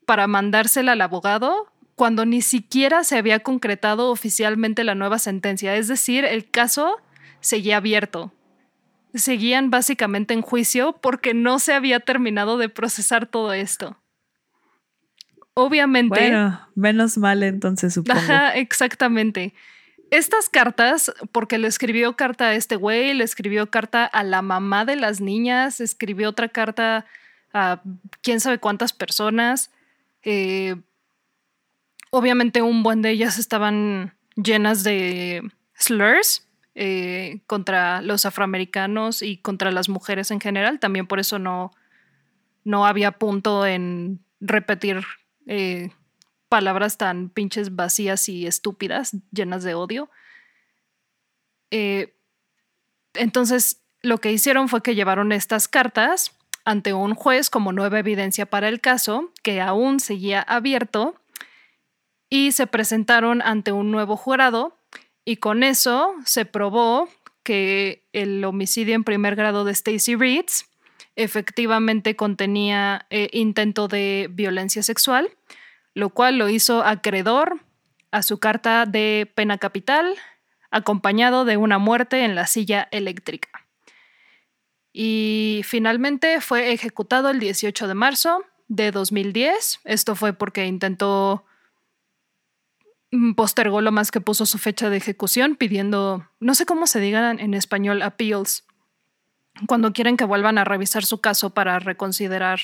[0.05, 5.88] para mandársela al abogado cuando ni siquiera se había concretado oficialmente la nueva sentencia, es
[5.88, 6.98] decir, el caso
[7.40, 8.33] seguía abierto.
[9.14, 13.96] Seguían básicamente en juicio porque no se había terminado de procesar todo esto.
[15.59, 16.21] Obviamente.
[16.21, 18.19] Bueno, menos mal entonces supongo.
[18.19, 19.55] Ajá, exactamente.
[20.11, 24.85] Estas cartas, porque le escribió carta a este güey, le escribió carta a la mamá
[24.85, 27.07] de las niñas, escribió otra carta
[27.55, 27.81] a
[28.21, 29.71] quién sabe cuántas personas.
[30.23, 30.77] Eh,
[32.11, 35.42] obviamente un buen de ellas estaban llenas de
[35.75, 40.81] slurs eh, contra los afroamericanos y contra las mujeres en general.
[40.81, 41.73] También por eso no,
[42.62, 45.03] no había punto en repetir
[45.46, 45.90] eh,
[46.48, 50.10] palabras tan pinches vacías y estúpidas, llenas de odio.
[51.71, 52.14] Eh,
[53.14, 56.33] entonces, lo que hicieron fue que llevaron estas cartas
[56.64, 61.14] ante un juez como nueva evidencia para el caso, que aún seguía abierto,
[62.29, 64.77] y se presentaron ante un nuevo jurado
[65.25, 67.08] y con eso se probó
[67.42, 70.66] que el homicidio en primer grado de Stacy Reeds
[71.17, 75.31] efectivamente contenía eh, intento de violencia sexual,
[75.94, 77.60] lo cual lo hizo acreedor
[78.10, 80.14] a su carta de pena capital,
[80.71, 83.48] acompañado de una muerte en la silla eléctrica.
[84.92, 89.81] Y finalmente fue ejecutado el 18 de marzo de 2010.
[89.85, 91.44] Esto fue porque intentó
[93.10, 97.00] mm, postergó lo más que puso su fecha de ejecución pidiendo, no sé cómo se
[97.00, 98.65] digan en español, appeals,
[99.67, 102.61] cuando quieren que vuelvan a revisar su caso para reconsiderar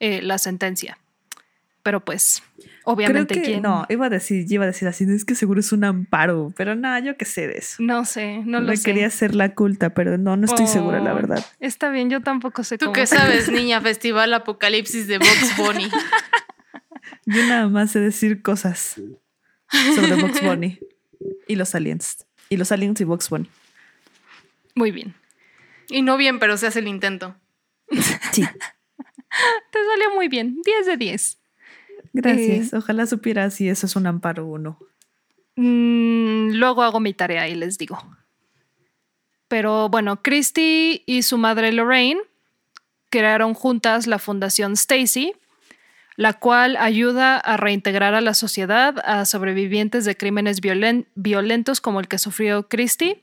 [0.00, 0.98] eh, la sentencia.
[1.82, 2.42] Pero pues,
[2.82, 5.70] obviamente, Creo que, No, iba a decir, iba a decir así, es que seguro es
[5.70, 7.76] un amparo, pero nada, yo qué sé de eso.
[7.78, 8.82] No sé, no lo Me sé.
[8.86, 11.46] quería hacer la culta, pero no, no estoy segura, la Oh, verdad.
[11.60, 12.92] Está bien, yo tampoco sé ¿Tú cómo.
[12.94, 13.80] qué sabes, niña?
[13.80, 15.88] Festival Apocalipsis de Box Bunny.
[17.28, 19.00] Yo nada más sé decir cosas
[19.94, 20.78] sobre Box Bunny
[21.48, 22.24] y los aliens.
[22.48, 23.48] Y los aliens y Box Bunny.
[24.74, 25.14] Muy bien.
[25.88, 27.36] Y no bien, pero se hace el intento.
[28.32, 28.42] Sí,
[29.70, 30.60] Te salió muy bien.
[30.64, 31.38] 10 de 10.
[32.12, 32.72] gracias.
[32.74, 34.78] Ojalá supiera si eso es un amparo o no.
[35.56, 37.98] Mm, luego hago mi tarea y les digo.
[39.48, 42.20] Pero bueno, Christy y su madre Lorraine
[43.10, 45.34] crearon juntas la Fundación Stacy,
[46.16, 52.00] la cual ayuda a reintegrar a la sociedad a sobrevivientes de crímenes violen- violentos como
[52.00, 53.22] el que sufrió Christy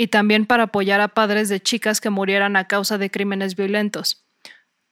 [0.00, 4.24] y también para apoyar a padres de chicas que murieran a causa de crímenes violentos.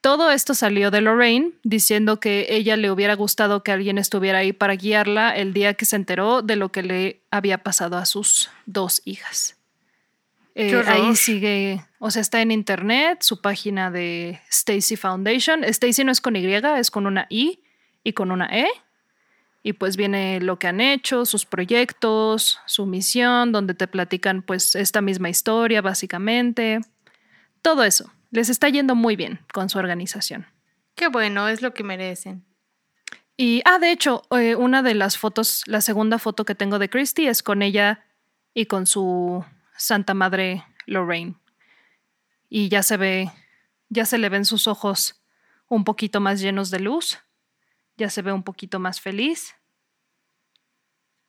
[0.01, 4.53] Todo esto salió de Lorraine diciendo que ella le hubiera gustado que alguien estuviera ahí
[4.53, 8.51] para guiarla el día que se enteró de lo que le había pasado a sus
[8.67, 9.57] dos hijas.
[10.53, 15.63] Eh, ahí sigue, o sea, está en internet su página de Stacy Foundation.
[15.63, 17.63] Stacy no es con Y, es con una I
[18.03, 18.67] y con una E.
[19.61, 24.75] Y pues viene lo que han hecho, sus proyectos, su misión, donde te platican pues
[24.75, 26.79] esta misma historia básicamente.
[27.61, 28.11] Todo eso.
[28.31, 30.45] Les está yendo muy bien con su organización.
[30.95, 32.45] Qué bueno, es lo que merecen.
[33.35, 36.89] Y, ah, de hecho, eh, una de las fotos, la segunda foto que tengo de
[36.89, 38.05] Christy es con ella
[38.53, 39.45] y con su
[39.77, 41.35] Santa Madre Lorraine.
[42.49, 43.31] Y ya se ve,
[43.87, 45.23] ya se le ven sus ojos
[45.69, 47.19] un poquito más llenos de luz,
[47.99, 49.53] ya se ve un poquito más feliz.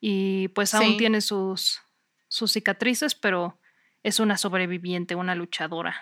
[0.01, 0.97] Y pues aún Sí.
[0.97, 1.81] tiene sus,
[2.29, 3.59] sus cicatrices, pero
[4.03, 5.95] es una sobreviviente, una luchadora,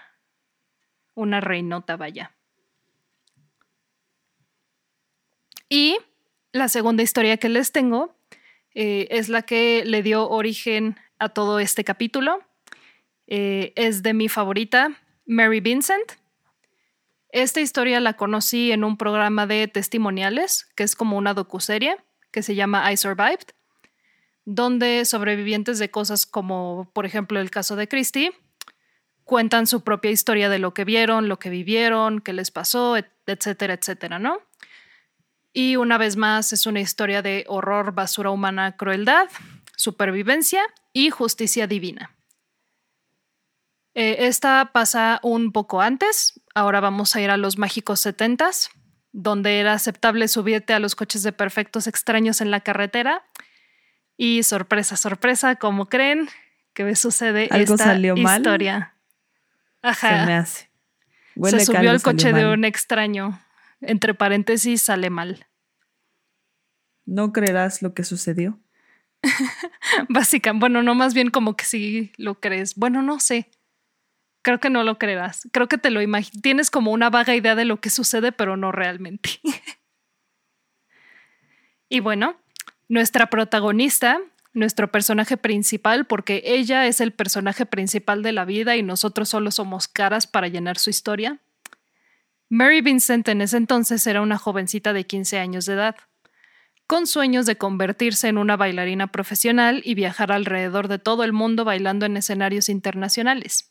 [1.14, 2.36] una reinota, vaya.
[5.68, 5.98] Y
[6.52, 8.14] la segunda historia que les tengo
[8.74, 12.42] eh, es la que le dio origen a todo este capítulo.
[13.26, 14.96] Eh, es de mi favorita,
[15.26, 16.12] Mary Vincent.
[17.42, 21.96] Esta historia la conocí en un programa de testimoniales, que es como una docuserie,
[22.32, 23.52] que se llama I Survived,
[24.44, 28.32] donde sobrevivientes de cosas como, por ejemplo, el caso de Christie,
[29.22, 33.12] cuentan su propia historia de lo que vieron, lo que vivieron, qué les pasó, et-
[33.26, 34.40] etcétera, etcétera, ¿no?
[35.52, 39.28] Y una vez más es una historia de horror, basura humana, crueldad,
[39.76, 40.62] supervivencia
[40.92, 42.16] y justicia divina.
[43.94, 48.70] Eh, esta pasa un poco antes, ahora vamos a ir a los mágicos setentas,
[49.12, 53.24] donde era aceptable subirte a los coches de perfectos extraños en la carretera.
[54.16, 56.28] Y sorpresa, sorpresa, como creen
[56.74, 58.40] que me sucede ¿Algo esta salió mal?
[58.40, 58.94] historia?
[59.82, 60.70] Ajá Se me hace.
[61.36, 62.58] Huele se subió al coche de mal.
[62.58, 63.40] un extraño.
[63.80, 65.46] Entre paréntesis, sale mal.
[67.06, 68.60] No creerás lo que sucedió.
[70.08, 72.74] Básicamente, bueno, no más bien como que sí lo crees.
[72.74, 73.50] Bueno, no sé.
[74.42, 75.48] Creo que no lo creerás.
[75.52, 76.42] Creo que te lo imaginas.
[76.42, 79.40] Tienes como una vaga idea de lo que sucede, pero no realmente.
[81.88, 82.36] y bueno,
[82.88, 84.20] nuestra protagonista,
[84.52, 89.50] nuestro personaje principal, porque ella es el personaje principal de la vida y nosotros solo
[89.50, 91.40] somos caras para llenar su historia.
[92.48, 95.96] Mary Vincent en ese entonces era una jovencita de 15 años de edad
[96.88, 101.66] con sueños de convertirse en una bailarina profesional y viajar alrededor de todo el mundo
[101.66, 103.67] bailando en escenarios internacionales.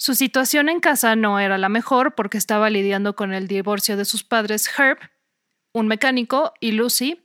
[0.00, 4.04] Su situación en casa no era la mejor porque estaba lidiando con el divorcio de
[4.04, 4.98] sus padres Herb,
[5.72, 7.20] un mecánico, y Lucy,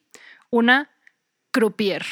[0.50, 0.90] una
[1.52, 2.04] croupier.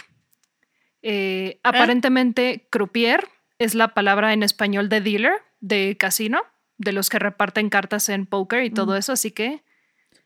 [1.01, 6.41] Eh, aparentemente, croupier es la palabra en español de dealer, de casino,
[6.78, 9.64] de los que reparten cartas en póker y todo eso, así que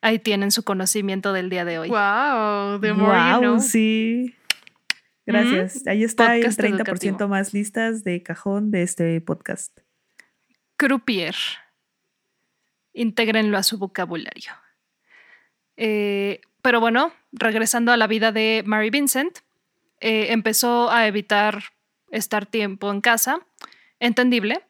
[0.01, 1.89] ahí tienen su conocimiento del día de hoy.
[1.89, 3.59] Wow, the more Wow, you know.
[3.61, 4.35] sí.
[5.25, 5.87] Gracias.
[5.87, 7.27] Ahí está Podcast el 30% educativo.
[7.29, 9.79] más listas de cajón de este podcast.
[10.77, 11.35] Croupier.
[12.93, 14.53] Intégrenlo a su vocabulario.
[15.77, 19.39] Eh, pero bueno, regresando a la vida de Mary Vincent,
[19.99, 21.63] eh, empezó a evitar
[22.11, 23.39] estar tiempo en casa,
[23.99, 24.65] entendible,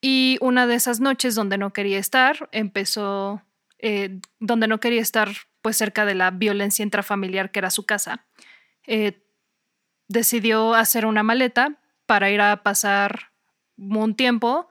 [0.00, 3.42] y una de esas noches donde no quería estar, empezó,
[3.78, 5.28] eh, donde no quería estar
[5.60, 8.24] pues cerca de la violencia intrafamiliar que era su casa,
[10.06, 13.32] decidió hacer una maleta para ir a pasar
[13.76, 14.67] un tiempo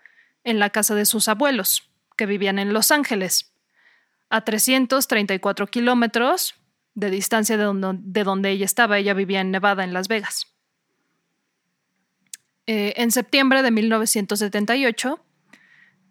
[0.48, 3.54] en la casa de sus abuelos, que vivían en Los Ángeles.
[4.30, 6.56] a 334 kilómetros
[6.94, 8.98] de distancia de donde, de donde, ella estaba.
[8.98, 10.48] Ella vivía en Nevada, en Las Vegas.
[12.66, 15.24] Eh, en septiembre de 1978,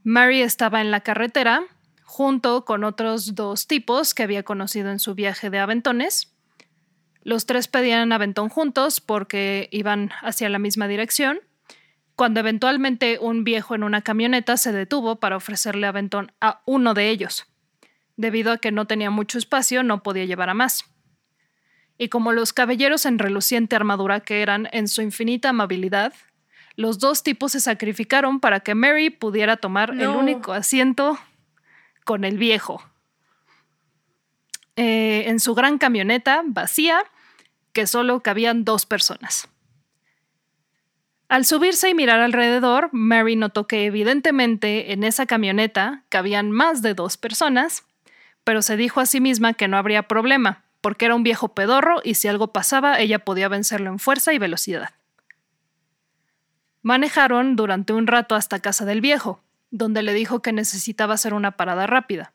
[0.04, 1.64] Mary estaba en la carretera
[2.04, 6.34] junto con otros dos tipos que había conocido en su viaje de aventones.
[7.22, 11.40] Los tres pedían aventón juntos porque iban hacia la misma dirección,
[12.16, 17.10] cuando eventualmente un viejo en una camioneta se detuvo para ofrecerle aventón a uno de
[17.10, 17.46] ellos.
[18.16, 20.86] Debido a que no tenía mucho espacio, no podía llevar a más.
[21.98, 26.14] Y como los caballeros en reluciente armadura que eran en su infinita amabilidad,
[26.74, 31.18] los dos tipos se sacrificaron para que Mary pudiera tomar el único asiento
[32.04, 32.82] con el viejo.
[34.76, 37.02] Eh, en su gran camioneta vacía,
[37.72, 39.48] que solo cabían dos personas.
[41.28, 46.94] Al subirse y mirar alrededor, Mary notó que evidentemente en esa camioneta cabían más de
[46.94, 47.84] dos personas,
[48.44, 52.00] pero se dijo a sí misma que no habría problema, porque era un viejo pedorro
[52.04, 54.90] y si algo pasaba ella podía vencerlo en fuerza y velocidad.
[56.82, 59.40] Manejaron durante un rato hasta casa del viejo,
[59.72, 62.32] donde le dijo que necesitaba hacer una parada rápida.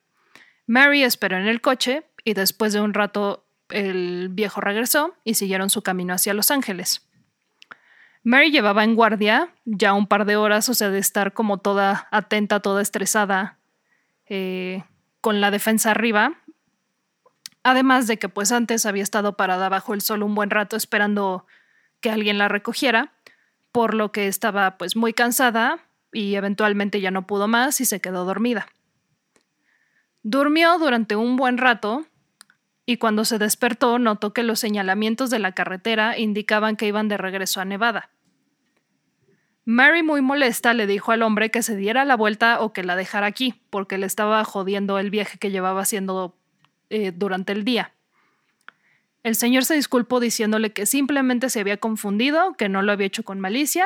[0.67, 5.69] Mary esperó en el coche y después de un rato el viejo regresó y siguieron
[5.69, 7.07] su camino hacia Los Ángeles.
[8.23, 12.07] Mary llevaba en guardia ya un par de horas, o sea, de estar como toda
[12.11, 13.57] atenta, toda estresada,
[14.27, 14.83] eh,
[15.21, 16.33] con la defensa arriba.
[17.63, 21.45] Además de que pues antes había estado parada bajo el sol un buen rato esperando
[21.99, 23.13] que alguien la recogiera
[23.71, 25.79] por lo que estaba pues muy cansada
[26.11, 28.67] y eventualmente ya no pudo más y se quedó dormida.
[30.23, 32.05] Durmió durante un buen rato
[32.85, 37.17] y cuando se despertó notó que los señalamientos de la carretera indicaban que iban de
[37.17, 38.09] regreso a Nevada.
[39.63, 42.95] Mary, muy molesta, le dijo al hombre que se diera la vuelta o que la
[42.95, 46.35] dejara aquí, porque le estaba jodiendo el viaje que llevaba haciendo
[46.89, 47.93] eh, durante el día.
[49.23, 53.23] El señor se disculpó diciéndole que simplemente se había confundido, que no lo había hecho
[53.23, 53.85] con malicia,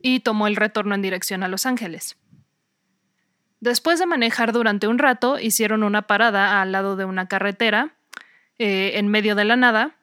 [0.00, 2.16] y tomó el retorno en dirección a Los Ángeles.
[3.60, 7.94] Después de manejar durante un rato, hicieron una parada al lado de una carretera,
[8.62, 9.96] eh, en medio de la nada,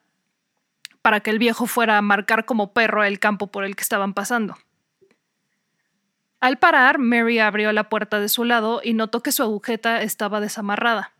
[1.03, 4.15] para que el viejo fuera a marcar como perro el campo por el que estaban
[4.15, 4.57] pasando.
[6.39, 10.39] Al parar, Mary abrió la puerta de su lado y notó que su agujeta estaba
[10.39, 11.13] desamarrada.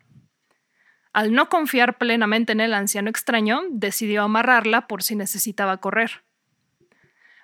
[1.12, 6.24] Al no confiar plenamente en el anciano extraño, decidió amarrarla por si necesitaba correr.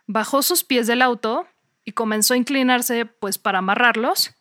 [0.09, 1.47] Bajó sus pies del auto
[1.84, 4.34] y comenzó a inclinarse pues para amarrarlos,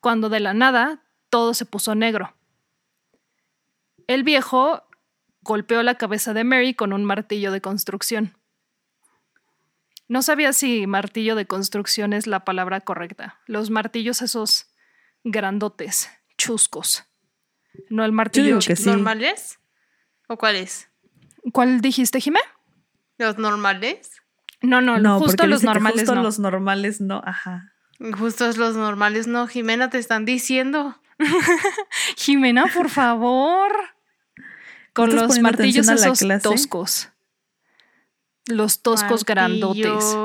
[0.00, 2.34] cuando de la nada todo se puso negro.
[4.06, 4.82] El viejo
[5.42, 8.36] golpeó la cabeza de Mary con un martillo de construcción.
[10.08, 13.40] No sabía si martillo de construcción es la palabra correcta.
[13.46, 14.66] Los martillos esos
[15.24, 17.04] grandotes, chuscos.
[17.88, 18.58] No el martillo.
[18.84, 19.58] ¿Normales?
[20.28, 20.90] ¿O cuáles?
[21.52, 22.40] ¿Cuál dijiste, Jimé?
[23.18, 24.10] ¿Los normales?
[24.60, 26.22] No, no, no justo los normales justo no.
[26.22, 27.71] los normales no, ajá.
[28.18, 30.98] Justos los normales no, Jimena, te están diciendo.
[32.16, 33.72] Jimena, por favor.
[34.92, 37.08] Con los martillos esos toscos.
[38.46, 40.16] Los toscos grandotes.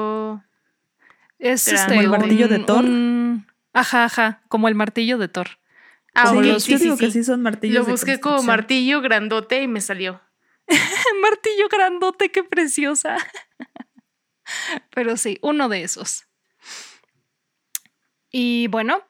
[1.39, 2.85] Es este, como el martillo de Thor.
[3.73, 5.59] ajá, ajá, como el martillo de Thor.
[6.15, 7.85] Ah, sí, ok, yo digo que sí son martillos.
[7.85, 10.19] Lo busqué como martillo grandote y me salió.
[11.21, 13.17] martillo grandote, qué preciosa.
[14.95, 16.26] Pero sí, uno de esos.
[18.31, 19.01] Y bueno,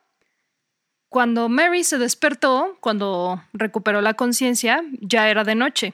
[1.10, 5.94] cuando Mary se despertó, cuando recuperó la conciencia, ya era de noche.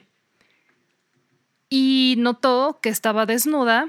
[1.68, 3.88] Y notó que estaba desnuda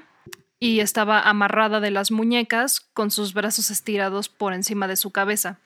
[0.60, 5.60] y estaba amarrada de las muñecas con sus brazos estirados por encima de su cabeza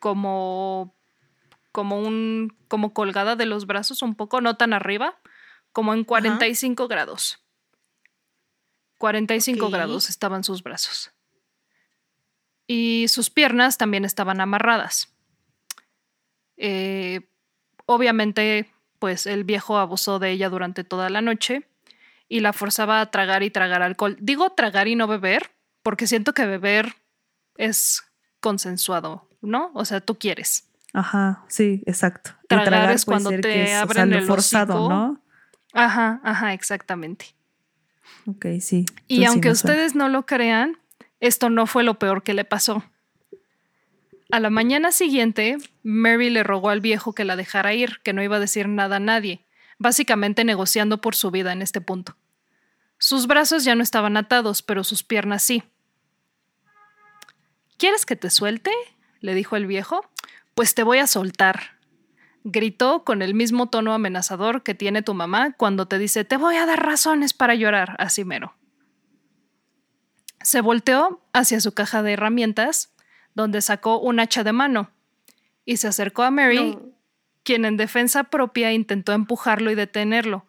[0.00, 0.92] como,
[1.70, 5.20] como un, como colgada de los brazos, un poco, no tan arriba,
[5.72, 6.88] como en 45 Ajá.
[6.88, 7.38] grados.
[8.98, 9.72] 45 okay.
[9.72, 11.12] grados estaban sus brazos.
[12.72, 15.12] Y sus piernas también estaban amarradas.
[16.56, 17.28] Eh,
[17.84, 21.66] obviamente, pues el viejo abusó de ella durante toda la noche
[22.28, 24.16] y la forzaba a tragar y tragar alcohol.
[24.20, 25.50] Digo tragar y no beber,
[25.82, 26.94] porque siento que beber
[27.56, 28.04] es
[28.38, 29.72] consensuado, ¿no?
[29.74, 30.70] O sea, tú quieres.
[30.92, 32.36] Ajá, sí, exacto.
[32.46, 34.88] Tragar, tragar es cuando te es, abren o sea, el forzado, hocico.
[34.94, 35.20] ¿no?
[35.72, 37.34] Ajá, ajá, exactamente.
[38.26, 38.86] Ok, sí.
[39.08, 40.79] Y aunque sí ustedes no lo crean,
[41.20, 42.82] esto no fue lo peor que le pasó.
[44.30, 48.22] A la mañana siguiente, Mary le rogó al viejo que la dejara ir, que no
[48.22, 49.44] iba a decir nada a nadie,
[49.78, 52.16] básicamente negociando por su vida en este punto.
[52.98, 55.64] Sus brazos ya no estaban atados, pero sus piernas sí.
[57.76, 58.70] ¿Quieres que te suelte?
[59.20, 60.04] le dijo el viejo.
[60.54, 61.78] Pues te voy a soltar.
[62.44, 66.56] Gritó con el mismo tono amenazador que tiene tu mamá cuando te dice te voy
[66.56, 68.54] a dar razones para llorar, así mero.
[70.42, 72.92] Se volteó hacia su caja de herramientas,
[73.34, 74.90] donde sacó un hacha de mano,
[75.64, 76.82] y se acercó a Mary, No.
[77.42, 80.46] quien en defensa propia intentó empujarlo y detenerlo.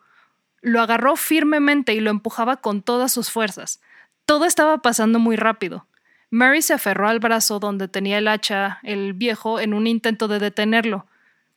[0.62, 3.82] Lo agarró firmemente y lo empujaba con todas sus fuerzas.
[4.26, 5.88] Todo estaba pasando muy rápido.
[6.30, 10.40] Mary se aferró al brazo donde tenía el hacha, el viejo, en un intento de
[10.40, 11.06] detenerlo,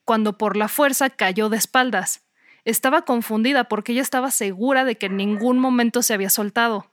[0.04, 2.22] cuando por la fuerza cayó de espaldas.
[2.64, 6.90] Estaba confundida porque ella estaba segura de que en ningún momento se había soltado.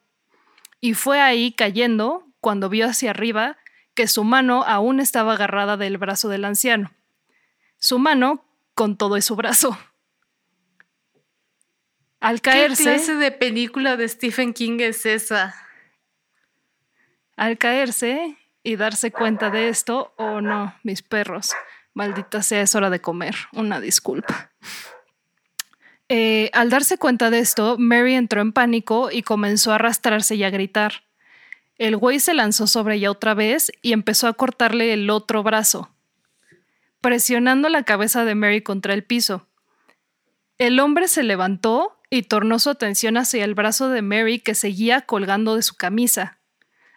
[0.82, 3.58] Y fue ahí cayendo, cuando vio hacia arriba,
[3.94, 6.92] que su mano aún estaba agarrada del brazo del anciano.
[7.78, 9.78] Su mano con todo y su brazo.
[12.20, 15.56] Al ¿Qué caerse, clase de película de Stephen King es esa?
[17.42, 21.54] al caerse y darse cuenta de esto, oh no, mis perros,
[21.96, 24.52] maldita sea, es hora de comer, una disculpa.
[26.14, 30.44] Eh, al darse cuenta de esto, Mary entró en pánico y comenzó a arrastrarse y
[30.44, 31.06] a gritar.
[31.78, 35.90] El güey se lanzó sobre ella otra vez y empezó a cortarle el otro brazo,
[37.00, 39.48] presionando la cabeza de Mary contra el piso.
[40.58, 45.00] El hombre se levantó y tornó su atención hacia el brazo de Mary que seguía
[45.00, 46.40] colgando de su camisa.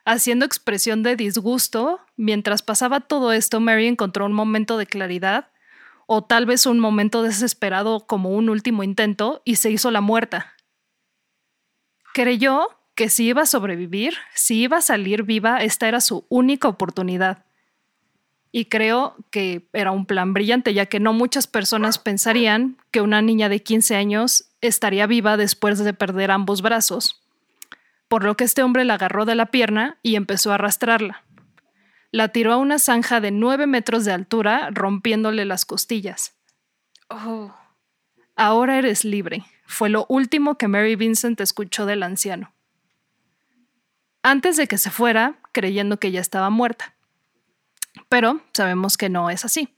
[0.04, 5.52] Haciendo expresión de disgusto, mientras pasaba todo esto, Mary encontró un momento de claridad,
[6.06, 10.54] o tal vez un momento desesperado como un último intento, y se hizo la muerta.
[12.12, 16.68] Creyó que si iba a sobrevivir, si iba a salir viva, esta era su única
[16.68, 17.44] oportunidad.
[18.52, 23.20] Y creo que era un plan brillante, ya que no muchas personas pensarían que una
[23.20, 27.24] niña de 15 años estaría viva después de perder ambos brazos
[28.14, 31.23] por lo que este hombre la agarró de la pierna y empezó a arrastrarla.
[32.14, 36.36] La tiró a una zanja de nueve metros de altura, rompiéndole las costillas.
[37.08, 37.52] Oh,
[38.36, 42.52] Ahora eres libre, fue lo último que Mary Vincent escuchó del anciano.
[44.22, 46.94] Antes de que se fuera, creyendo que ya estaba muerta.
[48.08, 49.76] Pero sabemos que no es así.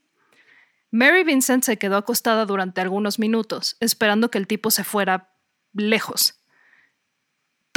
[0.91, 5.33] Mary Vincent se quedó acostada durante algunos minutos, esperando que el tipo se fuera
[5.73, 6.36] lejos.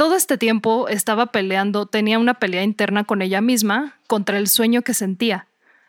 [0.01, 4.81] Todo este tiempo estaba peleando, tenía una pelea interna con ella misma contra el sueño
[4.81, 5.45] que sentía.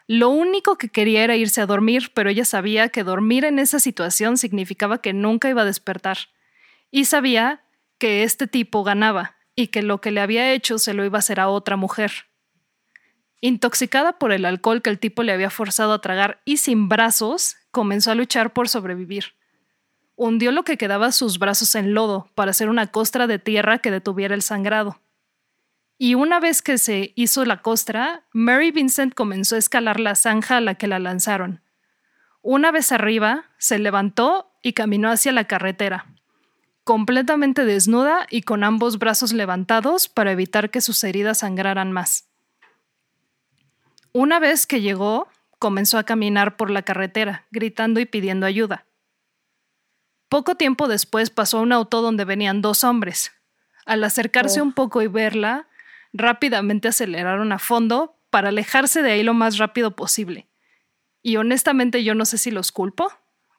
[0.07, 3.81] Lo único que quería era irse a dormir, pero ella sabía que dormir en esa
[3.81, 6.19] situación significaba que nunca iba a despertar.
[6.91, 7.63] Y sabía
[7.97, 11.21] que este tipo ganaba y que lo que le había hecho se lo iba a
[11.21, 12.13] hacer a otra mujer.
[13.41, 17.57] Intoxicada por el alcohol que el tipo le había forzado a tragar y sin brazos,
[17.71, 19.33] comenzó a luchar por sobrevivir
[20.17, 23.91] hundió lo que quedaba sus brazos en lodo para hacer una costra de tierra que
[23.91, 25.01] detuviera el sangrado.
[25.99, 30.57] Y una vez que se hizo la costra, Mary Vincent comenzó a escalar la zanja
[30.57, 31.63] a la que la lanzaron.
[32.41, 36.07] Una vez arriba, se levantó y caminó hacia la carretera,
[36.83, 42.29] completamente desnuda y con ambos brazos levantados para evitar que sus heridas sangraran más.
[44.13, 48.87] Una vez que llegó, comenzó a caminar por la carretera, gritando y pidiendo ayuda.
[50.33, 53.33] Poco tiempo después pasó un auto donde venían dos hombres.
[53.85, 54.65] Al acercarse Oh.
[54.65, 55.69] un poco y verla,
[56.15, 60.49] rápidamente aceleraron a fondo para alejarse de ahí lo más rápido posible.
[61.23, 63.13] Y honestamente yo no sé si los culpo,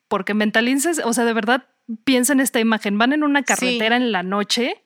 [0.08, 1.68] porque mentalices, o sea, de verdad
[2.06, 4.84] piensa en esta imagen, van en una carretera en la noche,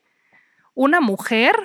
[0.73, 1.55] una mujer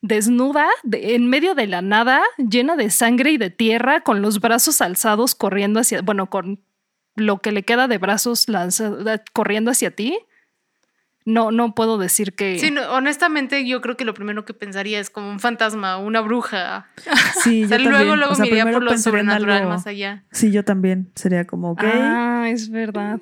[0.00, 4.40] desnuda de- en medio de la nada, llena de sangre y de tierra, con los
[4.40, 6.64] brazos alzados corriendo hacia, bueno, con
[7.16, 10.16] lo que le queda de brazos lanza- corriendo hacia ti.
[11.24, 12.56] No, no puedo decir que...
[12.60, 16.20] Sí, no, honestamente, yo creo que lo primero que pensaría es como un fantasma, una
[16.20, 16.86] bruja.
[17.42, 18.18] Sí, O sea, yo luego, también.
[18.20, 20.24] luego O sea, me iría primero por lo sobrenatural algo- más allá.
[20.30, 21.10] Sí, yo también.
[21.16, 23.20] Sería como, ok, Ah, es verdad.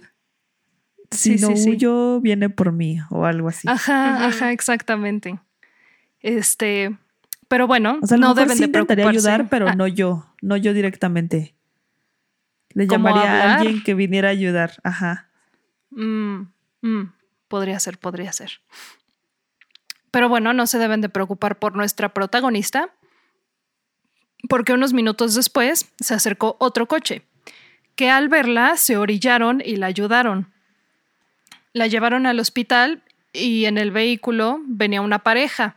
[1.10, 1.70] si sí, no sí, sí.
[1.70, 3.68] huyo, viene por mí o algo así.
[3.68, 5.38] Ajá, ajá, exactamente.
[6.20, 6.94] Este,
[7.48, 9.30] pero bueno, o sea, a lo no mejor deben sí de intentaría preocuparse.
[9.30, 11.54] ayudar, pero Ah, no yo, no yo directamente.
[12.74, 14.80] Le ¿Cómo llamaría a alguien que viniera a ayudar.
[14.82, 15.28] Ajá.
[15.90, 16.40] mm,
[16.82, 17.12] mm,
[17.48, 18.60] podría ser, podría ser.
[20.10, 22.90] Pero bueno, no se deben de preocupar por nuestra protagonista,
[24.48, 27.22] porque unos minutos después se acercó otro coche,
[27.96, 30.52] que al verla se orillaron y la ayudaron.
[31.72, 33.02] La llevaron al hospital
[33.32, 35.76] y en el vehículo venía una pareja,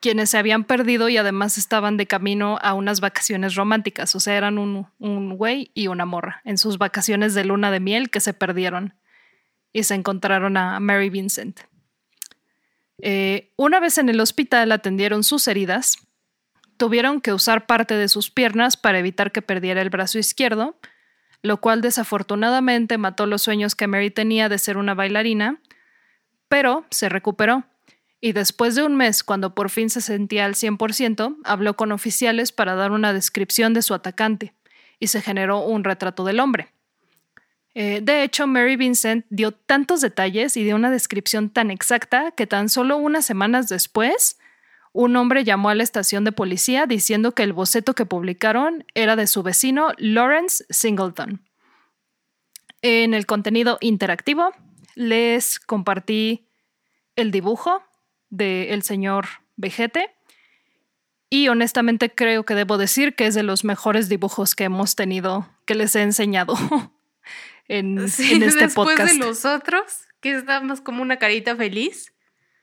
[0.00, 4.36] quienes se habían perdido y además estaban de camino a unas vacaciones románticas, o sea,
[4.36, 8.20] eran un, un güey y una morra en sus vacaciones de luna de miel que
[8.20, 8.94] se perdieron
[9.72, 11.60] y se encontraron a Mary Vincent.
[13.00, 15.98] Eh, una vez en el hospital atendieron sus heridas,
[16.76, 20.78] tuvieron que usar parte de sus piernas para evitar que perdiera el brazo izquierdo,
[21.42, 25.60] lo cual desafortunadamente mató los sueños que Mary tenía de ser una bailarina,
[26.48, 27.64] pero se recuperó.
[28.20, 32.50] Y después de un mes, cuando por fin se sentía al 100%, habló con oficiales
[32.50, 34.54] para dar una descripción de su atacante,
[34.98, 36.72] y se generó un retrato del hombre.
[37.74, 42.46] Eh, de hecho, Mary Vincent dio tantos detalles y dio una descripción tan exacta que
[42.46, 44.38] tan solo unas semanas después,
[44.92, 49.14] un hombre llamó a la estación de policía diciendo que el boceto que publicaron era
[49.14, 51.40] de su vecino Lawrence Singleton.
[52.82, 54.52] En el contenido interactivo
[54.96, 56.48] les compartí
[57.14, 57.82] el dibujo
[58.30, 59.26] del señor
[59.56, 60.14] Vegete
[61.30, 65.48] y honestamente creo que debo decir que es de los mejores dibujos que hemos tenido,
[65.66, 66.54] que les he enseñado
[67.68, 69.12] en, este después podcast.
[69.12, 69.82] de los otros,
[70.20, 72.12] que estamos como una carita feliz.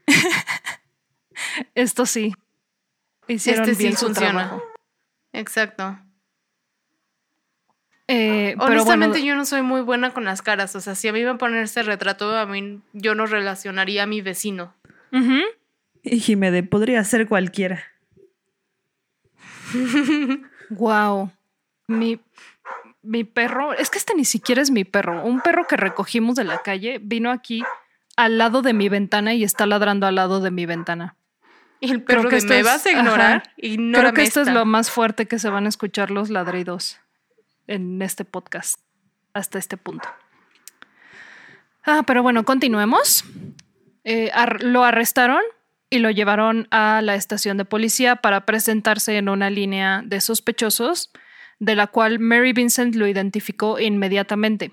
[1.76, 2.34] Esto sí.
[3.28, 4.32] Hicieron Este sí bien su funciona.
[4.32, 4.64] trabajo.
[5.34, 6.00] Exacto.
[8.08, 10.76] Eh, pero Honestamente, bueno, yo no soy muy buena con las caras.
[10.76, 14.08] O sea, si a mí me ponen este retrato, a mí yo no relacionaría a
[14.08, 14.76] mi vecino.
[16.04, 17.84] Y Jimede, podría ser cualquiera.
[20.70, 21.32] Wow.
[21.88, 22.20] Mi,
[23.02, 25.24] mi perro, es que este ni siquiera es mi perro.
[25.24, 27.64] Un perro que recogimos de la calle vino aquí
[28.18, 31.16] al lado de mi ventana y está ladrando al lado de mi ventana.
[31.82, 33.52] Y el Creo perro que de me es- vas a ignorar, ajá.
[33.58, 34.60] Creo que esto es esta".
[34.60, 37.00] lo más fuerte que se van a escuchar los ladridos
[37.68, 38.80] en este podcast
[39.34, 40.08] hasta este punto.
[41.84, 43.26] Ah, pero bueno, continuemos.
[44.06, 44.32] Eh,
[44.62, 45.42] lo arrestaron
[45.90, 51.12] y lo llevaron a la estación de policía para presentarse en una línea de sospechosos,
[51.60, 54.72] de la cual Mary Vincent lo identificó inmediatamente.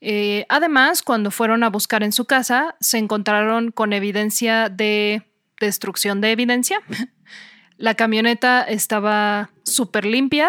[0.00, 5.22] Eh, además, cuando fueron a buscar en su casa, se encontraron con evidencia de
[5.58, 6.80] destrucción de evidencia.
[7.78, 10.48] La camioneta estaba súper limpia.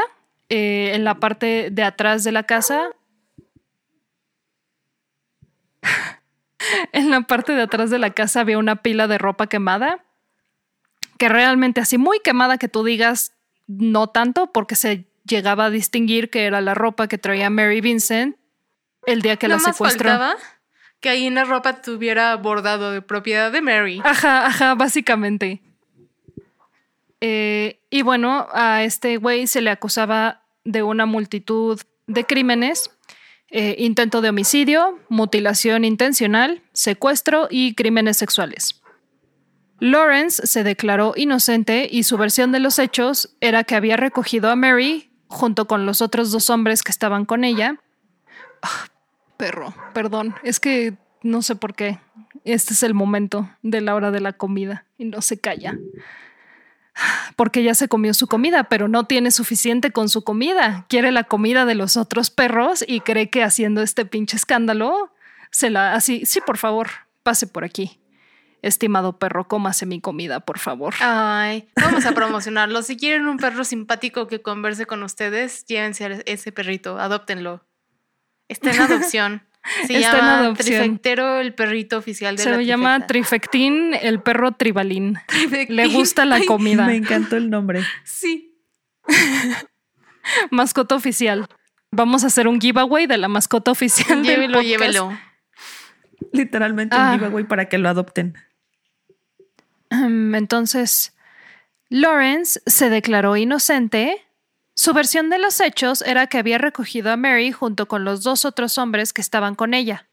[0.50, 2.90] eh, en la parte de atrás de la casa.
[6.92, 10.04] en la parte de atrás de la casa había una pila de ropa quemada.
[11.18, 13.34] Que realmente así muy quemada que tú digas
[13.68, 18.38] no tanto porque se llegaba a distinguir que era la ropa que traía Mary Vincent
[19.06, 20.10] el día que la más secuestró.
[20.10, 20.36] faltaba
[21.00, 24.02] que ahí en la ropa tuviera bordado de propiedad de Mary.
[24.04, 25.62] Ajá, ajá, básicamente.
[27.22, 32.92] Eh, y bueno, a este güey se le acusaba de una multitud de crímenes,
[33.52, 38.82] eh, intento de homicidio, mutilación intencional, secuestro y crímenes sexuales.
[39.80, 44.56] Lawrence se declaró inocente y su versión de los hechos era que había recogido a
[44.56, 47.80] Mary junto con los otros dos hombres que estaban con ella.
[48.62, 48.88] Ah,
[49.38, 52.00] perro, perdón, es que no sé por qué.
[52.44, 55.78] Este es el momento de la hora de la comida y no se calla.
[57.36, 60.86] Porque ya se comió su comida, pero no tiene suficiente con su comida.
[60.90, 65.12] Quiere la comida de los otros perros y cree que haciendo este pinche escándalo
[65.52, 66.26] se la así.
[66.26, 66.90] Sí, por favor,
[67.24, 68.00] pase por aquí.
[68.62, 70.94] Estimado perro, cómase mi comida, por favor.
[71.00, 72.82] Ay, vamos a promocionarlo.
[72.82, 77.66] Si quieren un perro simpático que converse con ustedes, llévense a ese perrito, adóptenlo.
[78.50, 79.49] Está en adopción.
[79.64, 80.66] Se Está en llama adopción.
[80.80, 83.52] Trifectero, el perrito oficial de Se la llama trifecta.
[83.52, 85.18] Trifectín, el perro tribalín.
[85.28, 85.76] Trifectín.
[85.76, 86.86] Le gusta la Ay, comida.
[86.86, 87.84] Me encantó el nombre.
[88.04, 88.56] Sí.
[90.52, 91.48] Mascota oficial.
[91.92, 94.22] Vamos a hacer un giveaway de la mascota oficial.
[94.24, 94.70] del Llévelo, podcast.
[94.80, 95.20] llévelo.
[96.34, 97.12] Literalmente Ah.
[97.14, 98.36] un giveaway para que lo adopten.
[99.90, 101.16] Ahem, Entonces,
[101.90, 104.24] Lawrence se declaró inocente.
[104.80, 108.46] Su versión de los hechos era que había recogido a Mary junto con los dos
[108.46, 110.08] otros hombres que estaban con ella,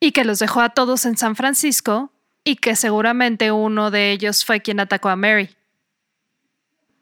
[0.00, 2.10] y que los dejó a todos en San Francisco,
[2.42, 5.48] y que seguramente uno de ellos fue quien atacó a Mary.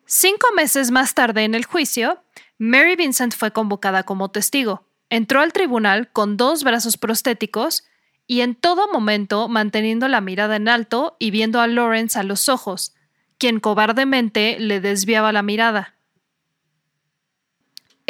[0.04, 2.22] Cinco meses más tarde en el juicio,
[2.58, 4.84] Mary Vincent fue convocada como testigo.
[5.08, 7.84] Entró al tribunal con dos brazos prostéticos
[8.26, 12.50] y en todo momento manteniendo la mirada en alto y viendo a Lawrence a los
[12.50, 12.92] ojos,
[13.38, 15.94] quien cobardemente le desviaba la mirada.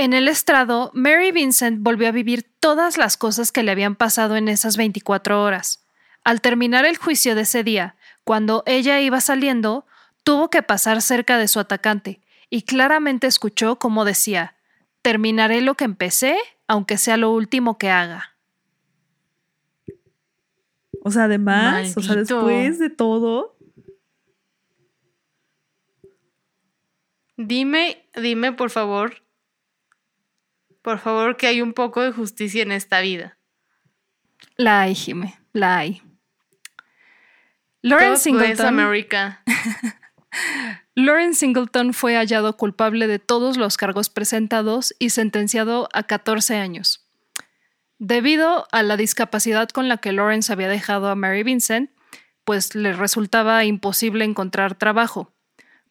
[0.03, 4.34] En el estrado, Mary Vincent volvió a vivir todas las cosas que le habían pasado
[4.34, 5.86] en esas 24 horas.
[6.24, 7.94] Al terminar el juicio de ese día,
[8.24, 9.86] cuando ella iba saliendo,
[10.24, 14.57] tuvo que pasar cerca de su atacante y claramente escuchó cómo decía,
[15.03, 16.36] terminaré lo que empecé,
[16.66, 18.34] aunque sea lo último que haga.
[21.05, 23.57] O sea, además, o sea, después de todo,
[27.36, 29.21] Dime, dime, por favor.
[30.83, 33.39] Por favor, que hay un poco de justicia en esta vida.
[34.57, 36.03] La hay, Jime, la hay.
[37.83, 38.66] Bless Singleton.
[38.66, 39.43] America.
[40.95, 47.07] Lawrence Singleton fue hallado culpable de todos los cargos presentados y sentenciado a 14 años.
[47.99, 51.91] Debido a la discapacidad con la que Lawrence había dejado a Mary Vincent,
[52.45, 55.32] pues le resultaba imposible encontrar trabajo,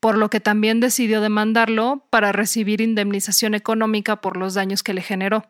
[0.02, 5.02] por lo que también decidió demandarlo para recibir indemnización económica por los daños que le
[5.02, 5.45] generó.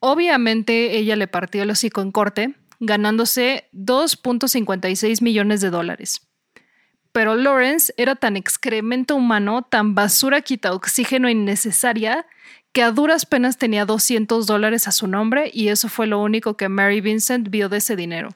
[0.00, 6.28] Obviamente ella le partió el hocico en corte, ganándose 2.56 millones de dólares.
[7.10, 12.26] Pero Lawrence era tan excremento humano, tan basura quita oxígeno innecesaria,
[12.72, 16.58] que a duras penas tenía 200 dólares a su nombre y eso fue lo único
[16.58, 18.28] que Mary Vincent vio de ese dinero.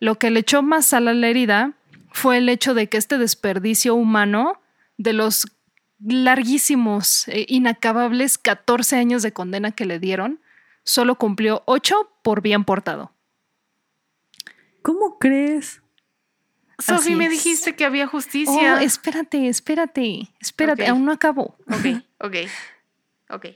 [0.00, 1.77] Lo que le echó más a la herida
[2.12, 4.60] fue el hecho de que este desperdicio humano
[4.96, 5.46] de los
[6.04, 10.40] larguísimos, e inacabables 14 años de condena que le dieron,
[10.84, 13.12] solo cumplió 8 por bien portado.
[14.82, 15.82] ¿Cómo crees?
[16.78, 18.76] Sofi, me dijiste que había justicia.
[18.76, 21.56] Oh, espérate, espérate, espérate, aún no acabó.
[21.66, 22.36] Ok, ok,
[23.30, 23.46] ok.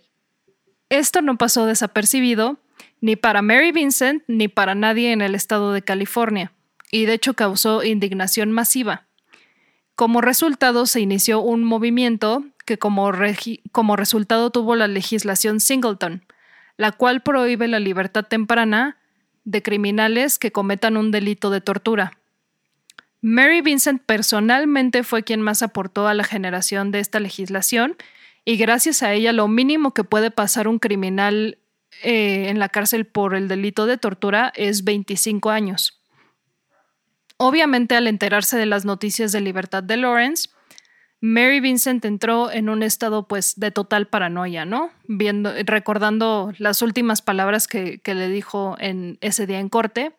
[0.88, 2.58] Esto no pasó desapercibido
[3.00, 6.52] ni para Mary Vincent ni para nadie en el estado de California,
[6.92, 9.06] y de hecho causó indignación masiva.
[9.96, 13.10] Como resultado se inició un movimiento que como,
[13.72, 16.24] como resultado tuvo la legislación Singleton,
[16.76, 18.98] la cual prohíbe la libertad temprana
[19.44, 22.18] de criminales que cometan un delito de tortura.
[23.20, 27.96] Mary Vincent personalmente fue quien más aportó a la generación de esta legislación
[28.44, 31.58] y gracias a ella lo mínimo que puede pasar un criminal
[32.02, 36.01] eh, en la cárcel por el delito de tortura es 25 años.
[37.36, 40.48] Obviamente al enterarse de las noticias de libertad de Lawrence,
[41.20, 44.90] Mary Vincent entró en un estado pues de total paranoia, ¿no?
[45.64, 50.16] Recordando las últimas palabras que, que le dijo en ese día en corte,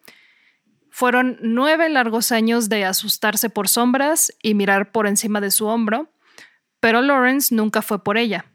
[0.90, 6.08] fueron nueve largos años de asustarse por sombras y mirar por encima de su hombro,
[6.80, 8.46] pero Lawrence nunca fue por ella.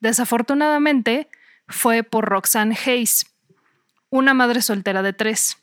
[0.00, 1.28] Desafortunadamente,
[1.66, 3.26] fue por Roxanne Hayes,
[4.10, 5.58] una madre soltera de tres.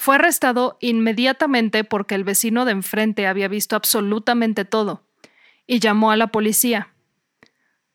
[0.00, 5.02] Fue arrestado inmediatamente porque el vecino de enfrente había visto absolutamente todo
[5.66, 6.88] y llamó a la policía.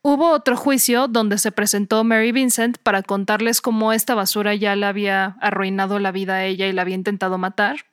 [0.03, 4.85] Hubo otro juicio donde se presentó Mary Vincent para contarles cómo esta basura ya le
[4.85, 7.87] había arruinado la vida a ella y la había intentado matar.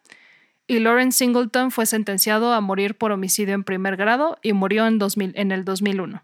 [0.66, 4.98] Y Lawrence Singleton fue sentenciado a morir por homicidio en primer grado y murió en,
[4.98, 6.22] 2000, en el 2001.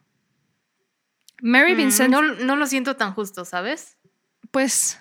[1.40, 3.96] Mary Mm, Vincent, no, no lo siento tan justo, ¿sabes?
[4.50, 5.00] pues,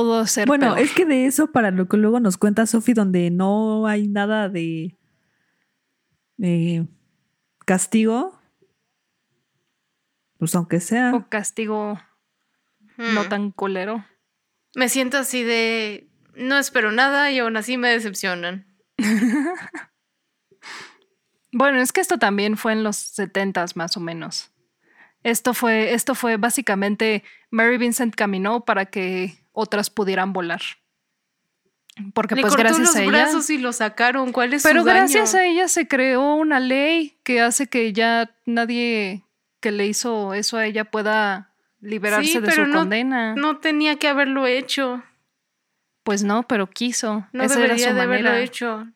[0.00, 0.46] pudo ser.
[0.46, 0.78] Bueno, peor.
[0.78, 4.48] es que de eso, para lo que luego nos cuenta Sophie, donde no hay nada
[4.48, 4.96] de
[6.42, 6.86] eh,
[7.64, 8.38] castigo,
[10.38, 11.14] pues aunque sea.
[11.14, 12.00] O castigo
[12.98, 13.28] no Mm.
[13.28, 14.04] tan culero.
[14.74, 16.08] Me siento así de.
[16.34, 18.66] No espero nada y aún así me decepcionan.
[21.52, 24.52] Bueno, es que esto también fue en los 70 más o menos.
[25.22, 30.60] Esto fue, esto fue básicamente Mary Vincent caminó para que otras pudieran volar.
[32.12, 33.10] Porque Le pues cortó gracias los a ella.
[33.10, 34.30] brazos y lo sacaron.
[34.32, 34.98] ¿Cuál es Pero su daño?
[34.98, 39.24] gracias a ella se creó una ley que hace que ya nadie
[39.60, 43.34] que le hizo eso a ella pueda liberarse Sí, de pero su no- condena.
[43.34, 45.02] No tenía que haberlo hecho.
[46.02, 47.26] Pues no, pero quiso.
[47.32, 48.44] No Esa era debería su de haberlo manera.
[48.44, 48.86] hecho.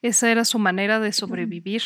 [0.00, 1.82] Esa era su manera de sobrevivir.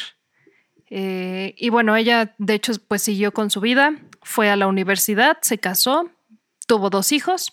[0.91, 5.38] Eh, y bueno, ella de hecho pues siguió con su vida, fue a la universidad,
[5.43, 6.11] se casó,
[6.66, 7.53] tuvo dos hijos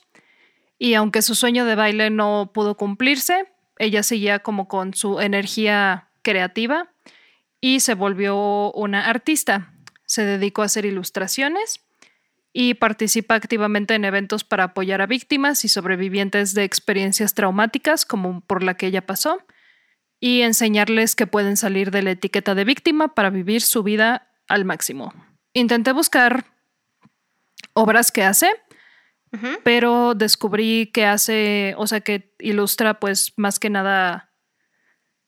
[0.79, 3.47] y aunque su sueño de baile no pudo cumplirse,
[3.79, 6.89] ella seguía como con su energía creativa
[7.61, 9.73] y se volvió una artista.
[10.05, 11.81] Se dedicó a hacer ilustraciones
[12.53, 18.41] y participa activamente en eventos para apoyar a víctimas y sobrevivientes de experiencias traumáticas como
[18.41, 19.39] por la que ella pasó
[20.19, 24.65] y enseñarles que pueden salir de la etiqueta de víctima para vivir su vida al
[24.65, 25.13] máximo.
[25.53, 26.45] Intenté buscar
[27.73, 28.49] obras que hace,
[29.63, 34.31] Pero descubrí que hace, o sea, que ilustra pues más que nada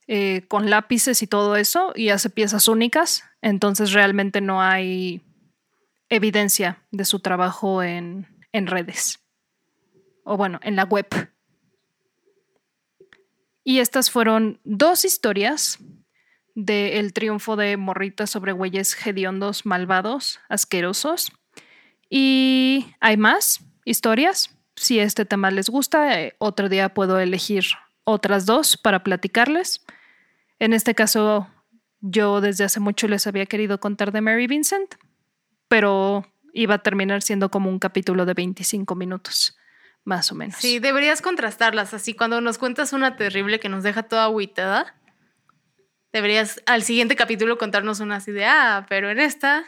[0.07, 5.21] eh, con lápices y todo eso y hace piezas únicas, entonces realmente no hay
[6.09, 9.19] evidencia de su trabajo en, en redes
[10.23, 11.07] o bueno, en la web.
[13.63, 15.79] Y estas fueron dos historias
[16.55, 21.31] del triunfo de morritas sobre güeyes hediondos, malvados, asquerosos.
[22.09, 24.55] Y hay más historias.
[24.75, 27.65] Si este tema les gusta, eh, otro día puedo elegir
[28.03, 29.85] otras dos para platicarles.
[30.59, 31.49] En este caso,
[31.99, 34.95] yo desde hace mucho les había querido contar de Mary Vincent,
[35.67, 39.57] pero iba a terminar siendo como un capítulo de 25 minutos,
[40.03, 40.55] más o menos.
[40.57, 41.93] Sí, deberías contrastarlas.
[41.93, 44.95] Así cuando nos cuentas una terrible que nos deja toda agüitada,
[46.11, 49.63] Deberías al siguiente capítulo contarnos una así de, ah, pero en esta...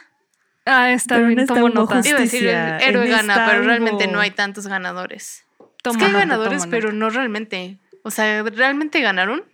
[0.64, 1.96] Ah, está Pero bien, esta tomo nota.
[1.96, 2.10] justicia.
[2.10, 5.44] Iba a decir, el héroe gana, pero realmente no hay tantos ganadores.
[5.82, 7.78] Tomo es que hay nota, ganadores, pero no realmente.
[8.04, 9.44] O sea, ¿realmente ganaron?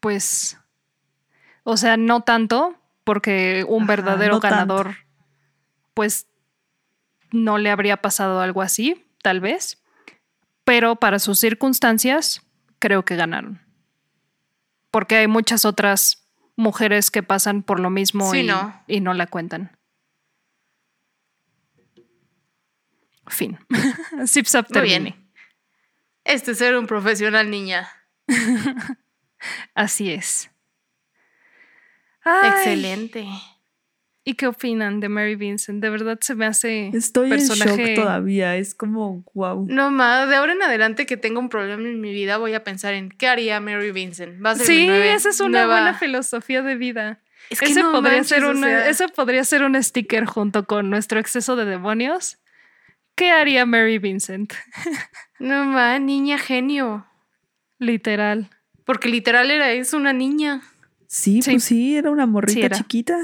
[0.00, 0.58] Pues,
[1.62, 4.54] o sea, no tanto, porque un Ajá, verdadero no tanto.
[4.56, 4.96] ganador,
[5.94, 6.26] pues,
[7.32, 9.82] no le habría pasado algo así, tal vez.
[10.64, 12.42] Pero para sus circunstancias,
[12.78, 13.60] creo que ganaron.
[14.90, 16.26] Porque hay muchas otras
[16.56, 18.82] mujeres que pasan por lo mismo Sí, y, no.
[18.86, 19.76] y no la cuentan.
[23.28, 23.58] Fin.
[24.26, 25.16] Zip zap termine.
[26.24, 27.88] Este es ser un profesional, niña.
[29.74, 30.50] Así es.
[32.22, 33.26] Ay, Excelente.
[34.26, 35.82] ¿Y qué opinan de Mary Vincent?
[35.82, 38.56] De verdad se me hace Estoy en shock todavía.
[38.56, 39.66] Es como, wow.
[39.68, 42.64] No más, de ahora en adelante que tengo un problema en mi vida, voy a
[42.64, 44.42] pensar en qué haría Mary Vincent.
[44.42, 47.20] Va a ser mi Sí, nueve- esa es una nueva- buena filosofía de vida.
[47.50, 50.24] Es que ese, no podría manches, ser o un, sea, ese podría ser un sticker
[50.24, 52.38] junto con nuestro exceso de demonios.
[53.14, 54.52] ¿Qué haría Mary Vincent?
[55.40, 57.06] No más, niña genio.
[57.78, 58.48] Literal.
[58.84, 60.62] Porque literal era, es una niña.
[61.08, 61.50] Sí, Sí.
[61.52, 62.76] pues sí, era una morrita Sí era.
[62.76, 63.18] chiquita.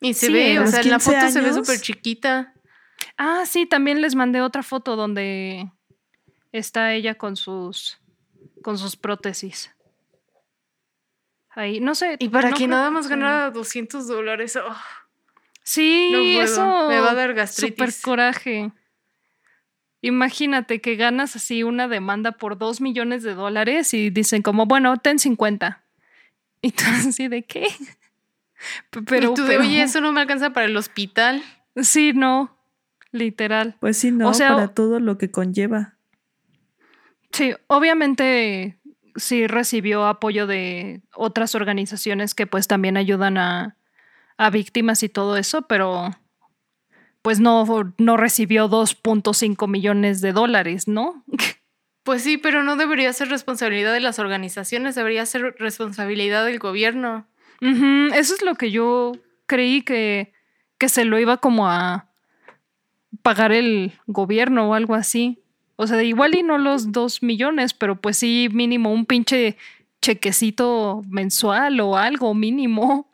[0.00, 2.54] Y se Sí, ve, o sea, en la 15 foto se ve súper chiquita.
[3.16, 5.70] Ah, sí, también les mandé otra foto donde
[6.50, 8.00] está ella con sus
[8.62, 9.70] con sus prótesis.
[11.50, 12.16] Ahí, no sé.
[12.18, 14.56] Y para no que nada más ganara 200 dólares.
[14.56, 14.76] oh,
[15.68, 16.88] Sí, No puedo, eso.
[16.88, 17.76] me va a dar gastritis.
[17.76, 18.72] Super coraje.
[20.00, 24.96] Imagínate que ganas así una demanda por dos millones de dólares y dicen como, bueno,
[24.96, 25.84] ten 50.
[26.62, 27.66] Y tú así de qué?
[29.04, 31.42] Pero, y tú de, oye, eso no me alcanza para el hospital.
[31.76, 32.56] sí, no,
[33.12, 33.76] literal.
[33.78, 35.96] Pues sí, no, O sea, para todo lo que conlleva.
[37.30, 38.78] Sí, obviamente
[39.16, 43.76] sí recibió apoyo de otras organizaciones que pues también ayudan a,
[44.38, 46.16] a víctimas y todo eso, pero
[47.22, 47.66] pues no,
[47.98, 51.24] no recibió 2.5 millones de dólares, ¿no?
[52.04, 57.26] Pues sí, pero no debería ser responsabilidad de las organizaciones, debería ser responsabilidad del gobierno.
[57.60, 59.12] Eso es lo que yo
[59.44, 60.32] creí que,
[60.78, 62.08] que se lo iba como a
[63.20, 65.42] pagar el gobierno o algo así.
[65.76, 69.58] O sea, igual y no los dos millones, pero pues sí mínimo un pinche
[70.00, 73.07] chequecito mensual o algo mínimo.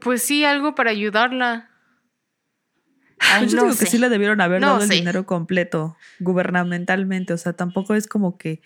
[0.00, 1.70] Pues sí, algo para ayudarla.
[3.18, 3.92] Ay, yo no digo que sé.
[3.92, 7.32] sí le debieron haber No dado el dinero completo gubernamentalmente.
[7.32, 8.60] O sea, tampoco es como que,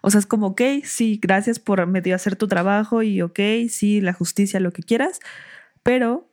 [0.00, 4.00] o sea, es como, ok, sí, gracias por medio hacer tu trabajo y ok, sí,
[4.00, 5.20] la justicia, lo que quieras,
[5.82, 6.30] pero,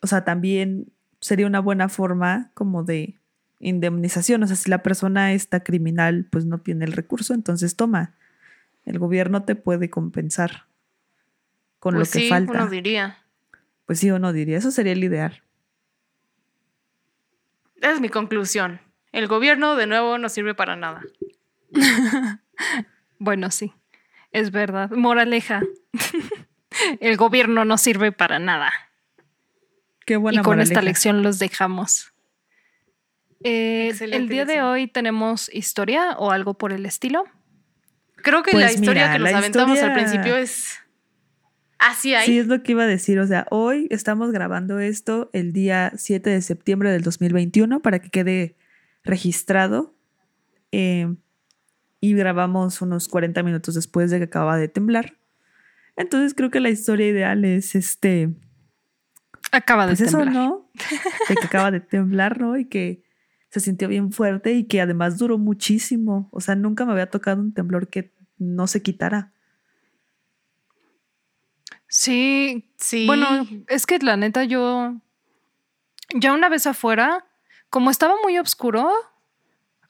[0.00, 3.18] o sea, también sería una buena forma como de
[3.58, 4.42] indemnización.
[4.42, 8.14] O sea, si la persona está criminal, pues no tiene el recurso, entonces toma,
[8.84, 10.66] el gobierno te puede compensar
[11.80, 12.52] con Pues lo que sí, falta.
[12.52, 13.18] uno diría.
[13.92, 15.42] Pues sí, uno diría, eso sería el ideal.
[17.76, 18.80] Esa es mi conclusión.
[19.12, 21.02] El gobierno, de nuevo, no sirve para nada.
[23.18, 23.74] Bueno, sí,
[24.30, 24.90] es verdad.
[24.92, 25.60] Moraleja.
[27.00, 28.72] el gobierno no sirve para nada.
[30.06, 32.14] Qué buena y con esta lección los dejamos.
[33.44, 37.24] Eh, Excelente el día de hoy tenemos historia o algo por el estilo.
[38.16, 40.81] Creo que Pues la historia mira, que nos aventamos al historia- principio es.
[41.82, 42.26] Así hay.
[42.26, 43.18] Sí, es lo que iba a decir.
[43.18, 48.08] O sea, hoy estamos grabando esto el día 7 de septiembre del 2021 para que
[48.08, 48.56] quede
[49.02, 49.92] registrado.
[50.70, 51.12] Eh,
[52.00, 55.18] y grabamos unos 40 minutos después de que acaba de temblar.
[55.96, 58.30] Entonces creo que la historia ideal es este.
[59.50, 60.34] Acaba de Pues eso, temblar.
[60.34, 60.70] ¿no?
[61.28, 62.56] De que acaba de temblar, ¿no?
[62.56, 63.02] Y que
[63.50, 66.28] se sintió bien fuerte y que además duró muchísimo.
[66.30, 69.31] O sea, nunca me había tocado un temblor que no se quitara.
[71.92, 73.06] Sí, Sí.
[73.06, 74.94] Bueno, es que la neta yo
[76.14, 77.26] ya una vez afuera,
[77.68, 78.90] como estaba muy oscuro,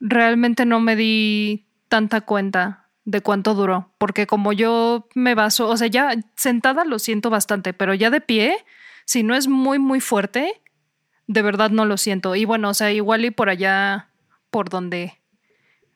[0.00, 5.76] realmente no me di tanta cuenta de cuánto duró, porque como yo me baso, o
[5.76, 8.56] sea, ya sentada lo siento bastante, pero ya de pie,
[9.04, 10.60] si no es muy muy fuerte,
[11.28, 12.34] de verdad no lo siento.
[12.34, 14.08] Y bueno, o sea, igual y por allá
[14.50, 15.20] por donde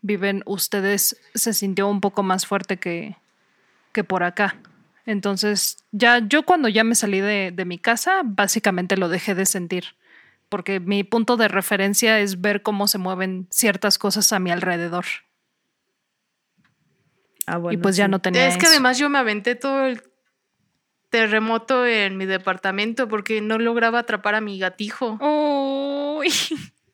[0.02, 3.16] viven ustedes se sintió un poco más fuerte que
[3.92, 4.56] que por acá.
[5.06, 9.46] Entonces, ya yo cuando ya me salí de, de mi casa, básicamente lo dejé de
[9.46, 9.84] sentir,
[10.48, 15.04] porque mi punto de referencia es ver cómo se mueven ciertas cosas a mi alrededor.
[17.46, 18.72] Ah, y bueno, pues ya no tenía es que eso.
[18.72, 20.02] además yo me aventé todo el
[21.10, 25.12] terremoto en mi departamento porque no lograba atrapar a mi gatijo.
[25.20, 26.28] Uy,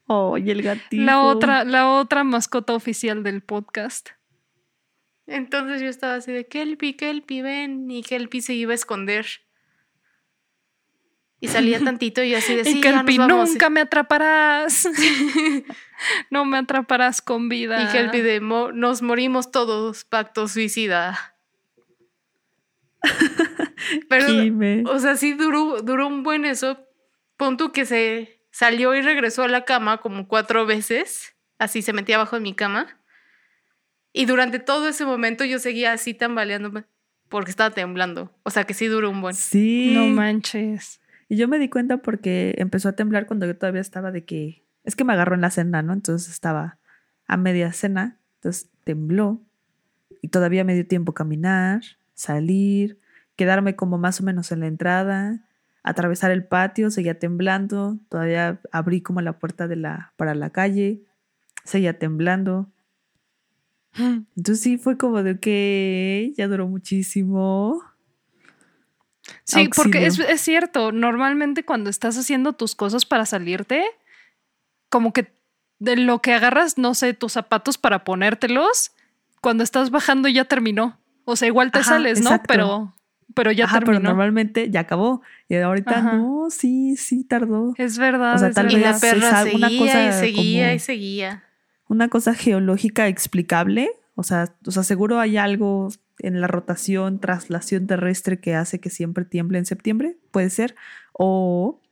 [0.06, 1.02] Oh, y el gatito.
[1.02, 4.10] la otra, la otra mascota oficial del podcast.
[5.26, 7.90] Entonces yo estaba así de Kelpie, Kelpie, ven.
[7.90, 9.26] Y Kelpie se iba a esconder.
[11.40, 13.50] Y salía tantito y así de sí, y ya nos Kelpie, vamos".
[13.50, 14.88] nunca me atraparás.
[16.30, 17.82] no me atraparás con vida.
[17.82, 21.36] Y Kelpie de "Mo- nos morimos todos, pacto suicida.
[24.08, 24.26] Pero,
[24.90, 26.78] o sea, sí duró, duró un buen eso.
[27.36, 31.34] Pon tú que se salió y regresó a la cama como cuatro veces.
[31.58, 32.98] Así se metía abajo de mi cama.
[34.12, 36.84] Y durante todo ese momento yo seguía así tambaleándome
[37.28, 38.30] porque estaba temblando.
[38.42, 39.34] O sea que sí duró un buen.
[39.34, 39.92] Sí.
[39.94, 41.00] No manches.
[41.28, 44.62] Y yo me di cuenta porque empezó a temblar cuando yo todavía estaba de que.
[44.84, 45.92] Es que me agarró en la cena, ¿no?
[45.92, 46.78] Entonces estaba
[47.26, 48.18] a media cena.
[48.36, 49.40] Entonces tembló.
[50.20, 51.80] Y todavía me dio tiempo caminar,
[52.14, 52.98] salir,
[53.36, 55.40] quedarme como más o menos en la entrada,
[55.82, 57.98] atravesar el patio, seguía temblando.
[58.08, 61.00] Todavía abrí como la puerta de la, para la calle,
[61.64, 62.70] seguía temblando.
[63.96, 67.82] Entonces sí fue como de que ya duró muchísimo.
[69.44, 73.84] Sí, porque es, es cierto, normalmente cuando estás haciendo tus cosas para salirte,
[74.88, 75.32] como que
[75.78, 78.92] de lo que agarras, no sé, tus zapatos para ponértelos,
[79.40, 80.98] cuando estás bajando ya terminó.
[81.24, 82.30] O sea, igual te Ajá, sales, ¿no?
[82.30, 82.46] exacto.
[82.48, 82.94] Pero,
[83.34, 84.10] pero ya Ajá, pero terminó.
[84.10, 85.22] normalmente ya acabó.
[85.48, 86.12] Y ahorita Ajá.
[86.16, 87.74] no, sí, sí tardó.
[87.78, 88.34] Es verdad.
[88.36, 88.86] O sea, tal Y verdad.
[88.86, 91.44] la vez perra es una seguía cosa y seguía como- y seguía.
[91.92, 93.90] Una cosa geológica explicable.
[94.14, 95.88] O sea, o sea, seguro hay algo
[96.20, 100.16] en la rotación, traslación terrestre que hace que siempre tiemble en septiembre.
[100.30, 100.74] Puede ser.
[101.12, 101.82] O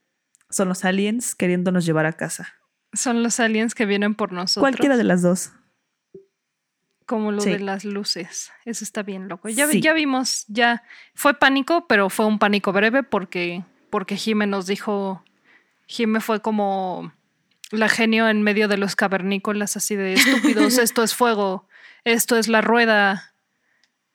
[0.48, 2.48] son los aliens queriéndonos llevar a casa.
[2.94, 4.62] Son los aliens que vienen por nosotros.
[4.62, 5.52] Cualquiera de las dos.
[7.04, 7.50] Como lo Sí.
[7.50, 8.52] de las luces.
[8.64, 9.50] Eso está bien loco.
[9.50, 9.82] Ya, Sí.
[9.82, 10.82] ya vimos, ya
[11.14, 15.22] fue pánico, pero fue un pánico breve porque, porque Jime nos dijo,
[15.86, 17.12] Jime fue como
[17.70, 21.66] la genio en medio de los cavernícolas, así de estúpidos, esto es fuego,
[22.04, 23.34] esto es la rueda.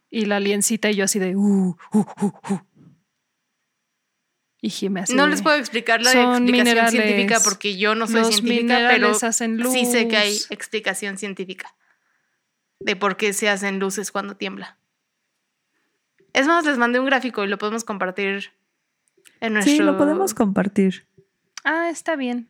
[0.09, 2.59] Y la aliencita y yo así de, uh, uh, uh, uh.
[4.61, 6.91] Y Jime así No de, les puedo explicar la explicación minerales.
[6.91, 9.73] científica porque yo no soy Los científica, pero hacen luz.
[9.73, 11.75] sí sé que hay explicación científica
[12.79, 14.77] de por qué se hacen luces cuando tiembla.
[16.33, 18.51] Es más, les mandé un gráfico y lo podemos compartir
[19.39, 19.73] en nuestro...
[19.73, 21.07] Sí, lo podemos compartir.
[21.63, 22.49] Ah, está bien.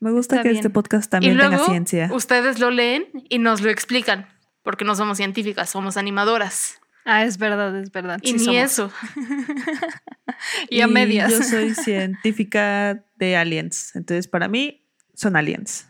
[0.00, 0.56] Me gusta Está que bien.
[0.58, 2.10] este podcast Y también luego tenga ciencia.
[2.12, 4.28] ustedes lo leen y nos lo explican,
[4.62, 6.80] porque no somos científicas, somos animadoras.
[7.04, 8.18] Ah, es verdad, es verdad.
[8.22, 8.56] Y sí ni somos.
[8.56, 8.92] eso.
[10.68, 11.30] Y a medias.
[11.30, 13.94] Yo soy científica de aliens.
[13.94, 14.84] Entonces, para mí,
[15.14, 15.88] son aliens.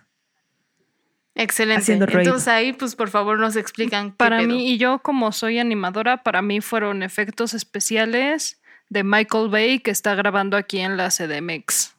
[1.35, 1.93] Excelente.
[1.93, 4.13] Entonces ahí, pues por favor nos explican.
[4.13, 9.81] Para mí, y yo como soy animadora, para mí fueron efectos especiales de Michael Bay
[9.81, 11.95] que está grabando aquí en la CDMX.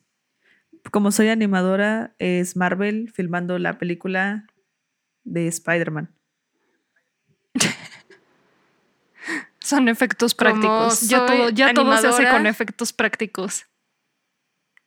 [0.92, 4.46] Como soy animadora, es Marvel filmando la película
[5.24, 6.14] de Spider-Man.
[9.60, 11.02] Son efectos Como prácticos.
[11.10, 13.66] Ya todo, ya todo se hace con efectos prácticos.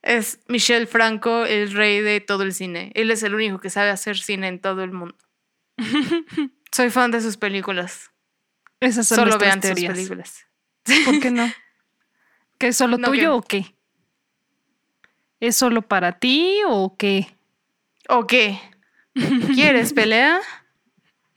[0.01, 2.91] Es Michel Franco, el rey de todo el cine.
[2.95, 5.15] Él es el único que sabe hacer cine en todo el mundo.
[6.71, 8.09] Soy fan de sus películas.
[8.79, 10.47] Esas son Solo vean sus películas.
[11.05, 11.47] ¿Por qué no?
[12.57, 13.75] ¿Que es solo No, tuyo que- o qué?
[15.41, 17.35] ¿Es solo para ti o qué?
[18.07, 18.59] ¿O qué?
[19.53, 20.39] ¿Quieres pelea?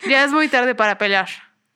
[0.07, 1.29] Ya es muy tarde para pelear.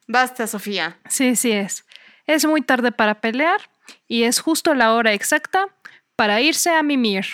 [0.07, 0.99] Basta, Sofía.
[1.09, 1.87] Sí, sí es.
[2.27, 3.63] Es muy tarde para pelear
[4.07, 5.69] y es justo la hora exacta
[6.17, 7.25] para irse a mimir.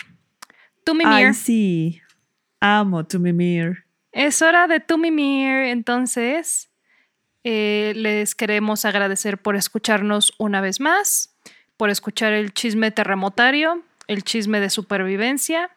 [0.85, 1.27] Tu mimir.
[1.27, 2.01] Ay, sí.
[2.61, 3.83] Amo tu mimir.
[4.13, 5.65] Es hora de tu mimir.
[5.65, 6.69] Entonces,
[7.43, 11.35] eh, les queremos agradecer por escucharnos una vez más,
[11.75, 15.71] por escuchar el chisme terremotario, el chisme de supervivencia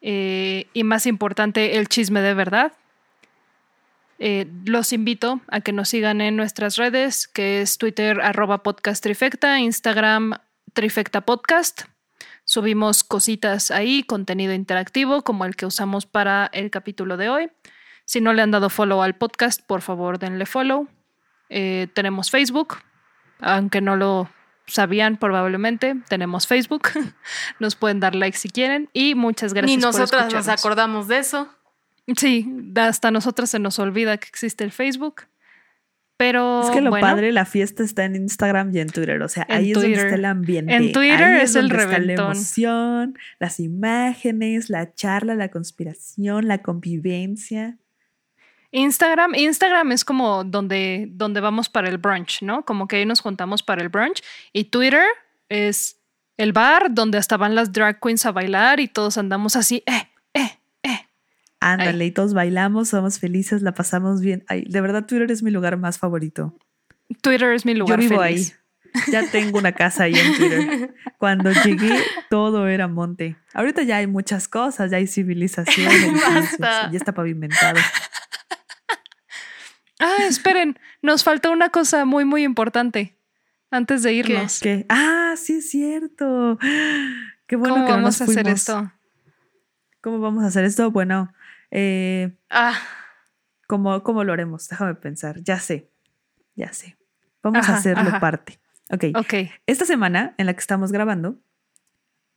[0.00, 2.72] eh, y más importante, el chisme de verdad.
[4.18, 9.02] Eh, los invito a que nos sigan en nuestras redes, que es Twitter arroba podcast
[9.02, 10.34] trifecta, Instagram
[10.72, 11.82] trifecta podcast.
[12.44, 17.50] Subimos cositas ahí, contenido interactivo como el que usamos para el capítulo de hoy.
[18.04, 20.88] Si no le han dado follow al podcast, por favor denle follow.
[21.48, 22.78] Eh, tenemos Facebook,
[23.40, 24.28] aunque no lo
[24.66, 26.88] sabían probablemente, tenemos Facebook.
[27.60, 29.76] Nos pueden dar like si quieren y muchas gracias.
[29.76, 31.48] Ni por nosotras nos acordamos de eso.
[32.16, 35.22] Sí, hasta nosotras se nos olvida que existe el Facebook.
[36.16, 39.20] Pero Es que lo bueno, padre, la fiesta está en Instagram y en Twitter.
[39.22, 40.74] O sea, ahí es donde está el ambiente.
[40.74, 46.46] En Twitter Ahí es el donde está la emoción, las imágenes, la charla, la conspiración,
[46.46, 47.78] la convivencia.
[48.72, 52.64] Instagram, Instagram es como donde, donde vamos para el brunch, ¿no?
[52.64, 54.22] Como que ahí nos juntamos para el brunch.
[54.52, 55.04] Y Twitter
[55.48, 55.98] es
[56.38, 60.08] el bar donde hasta van las drag queens a bailar y todos andamos así, eh,
[60.34, 61.06] eh, eh.
[61.60, 64.44] Ándale, y todos bailamos, somos felices, la pasamos bien.
[64.48, 66.56] Ay, de verdad, Twitter es mi lugar más favorito.
[67.20, 68.52] Twitter es mi lugar Yo vivo feliz.
[68.52, 68.58] ahí.
[69.10, 70.94] Ya tengo una casa ahí en Twitter.
[71.18, 73.36] Cuando llegué, todo era monte.
[73.54, 75.06] Ahorita ya hay muchas cosas, ya hay
[76.28, 76.90] Basta.
[76.90, 77.80] ya está pavimentado.
[80.02, 83.16] Ah, esperen, nos faltó una cosa muy, muy importante
[83.70, 84.60] antes de irnos.
[84.60, 84.84] ¿Qué?
[84.88, 86.58] Ah, sí es cierto.
[87.46, 88.92] Qué bueno ¿Cómo que no vamos nos a hacer esto?
[90.00, 90.90] ¿Cómo vamos a hacer esto?
[90.90, 91.32] Bueno,
[91.70, 92.78] eh, Ah,
[93.68, 94.68] ¿cómo, ¿cómo lo haremos?
[94.68, 95.40] Déjame pensar.
[95.42, 95.90] Ya sé,
[96.56, 96.96] ya sé.
[97.42, 98.20] Vamos Ajá, a hacerlo ajá.
[98.20, 98.58] parte.
[98.90, 99.04] Ok.
[99.16, 99.34] Ok.
[99.66, 101.38] Esta semana en la que estamos grabando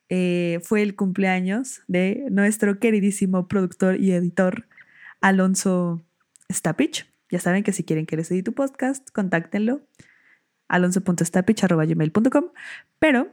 [0.09, 4.67] eh, fue el cumpleaños de nuestro queridísimo productor y editor
[5.21, 6.01] Alonso
[6.51, 7.07] Stapich.
[7.35, 9.81] Ya saben que si quieren que les edite tu podcast, contáctenlo
[10.69, 12.45] alonso.stapich.gmail.com
[12.99, 13.27] Pero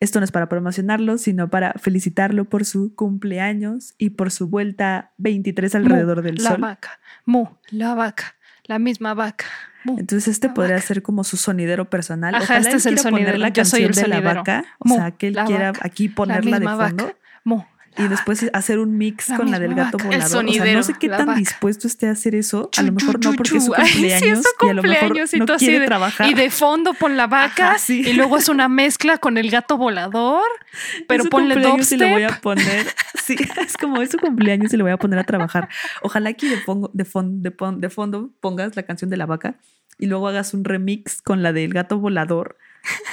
[0.00, 5.12] esto no es para promocionarlo, sino para felicitarlo por su cumpleaños y por su vuelta
[5.18, 6.60] 23 alrededor Mu, del la sol.
[6.60, 7.00] vaca.
[7.24, 8.34] Mu, la vaca.
[8.64, 9.46] La misma vaca.
[9.84, 9.98] Mu.
[9.98, 10.86] Entonces este La podría vaca.
[10.86, 12.34] ser como su sonidero personal.
[12.34, 13.38] Ajá, Ojalá este él es el quiera poner sonidero.
[13.38, 15.72] la Yo soy canción el de la vaca, o Mu, sea, que él la quiera
[15.72, 15.80] vaca.
[15.86, 17.16] aquí la ponerla de fondo vaca.
[17.44, 17.62] Mu,
[17.98, 20.08] y después hacer un mix La con la del gato vaca.
[20.08, 20.44] volador.
[20.44, 21.38] El o sea, no sé qué tan vaca.
[21.38, 22.70] dispuesto esté a hacer eso.
[22.76, 23.74] A lo mejor no porque es su.
[23.74, 26.30] Ay, sí, es cumpleaños su y a lo mejor cumpleaños y no quiere de- trabajar.
[26.30, 28.02] Y de fondo pon la vaca Ajá, sí.
[28.06, 30.42] y luego es una mezcla con el gato volador,
[31.08, 32.38] pero ponle cumpleaños y lo voy dubstep.
[32.38, 32.86] a poner.
[33.22, 33.36] Sí,
[33.66, 35.68] es como es su cumpleaños y lo voy a poner a trabajar.
[36.02, 39.26] Ojalá aquí de, pongo- de, fon- de, pon- de fondo pongas la canción de la
[39.26, 39.56] vaca
[39.98, 42.56] y luego hagas un remix con la del gato volador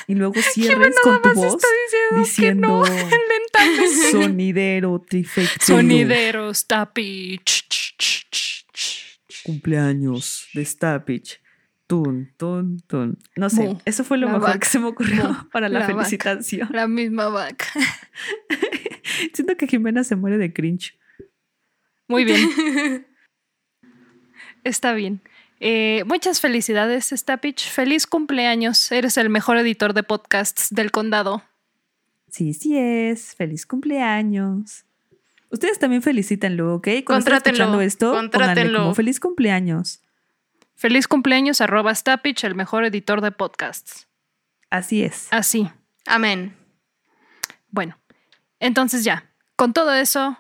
[0.08, 1.68] y luego cierres con tu voz está
[2.20, 5.66] diciendo, diciendo no, sonidero trifecto.
[5.66, 7.40] Sonideros, tapi.
[7.46, 9.44] ch, ch, ch, ch, ch.
[9.44, 11.42] cumpleaños de Stapich.
[11.88, 13.18] Tun, tun, tun.
[13.36, 15.80] No sé, Mu, eso fue lo mejor vaca, que se me ocurrió mu, para la,
[15.80, 15.96] la vaca.
[15.96, 16.70] felicitación.
[16.72, 17.66] La misma vaca.
[19.34, 21.00] Siento que Jimena se muere de cringe.
[22.08, 23.08] Muy bien.
[24.64, 25.22] Está bien.
[25.60, 27.70] Eh, muchas felicidades, Stapich.
[27.70, 28.92] Feliz cumpleaños.
[28.92, 31.44] Eres el mejor editor de podcasts del condado.
[32.30, 33.36] Sí, sí es.
[33.36, 34.86] Feliz cumpleaños.
[35.52, 36.88] Ustedes también felicítenlo, ¿ok?
[37.06, 38.80] Cuando Contrátenlo, esto, contrátenlo.
[38.80, 40.02] como feliz cumpleaños.
[40.76, 44.08] Feliz cumpleaños, arroba Stapich, el mejor editor de podcasts.
[44.70, 45.28] Así es.
[45.32, 45.68] Así.
[46.06, 46.56] amén.
[47.72, 47.98] Bueno,
[48.60, 50.38] entonces ya, con todo eso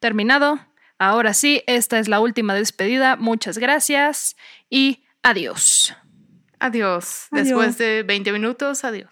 [0.00, 0.58] terminado,
[0.98, 3.16] ahora sí, esta es la última despedida.
[3.16, 4.36] Muchas gracias
[4.70, 5.94] y adiós.
[6.60, 7.28] Adiós.
[7.30, 7.46] Adiós.
[7.46, 9.10] Después de 20 minutos, adiós.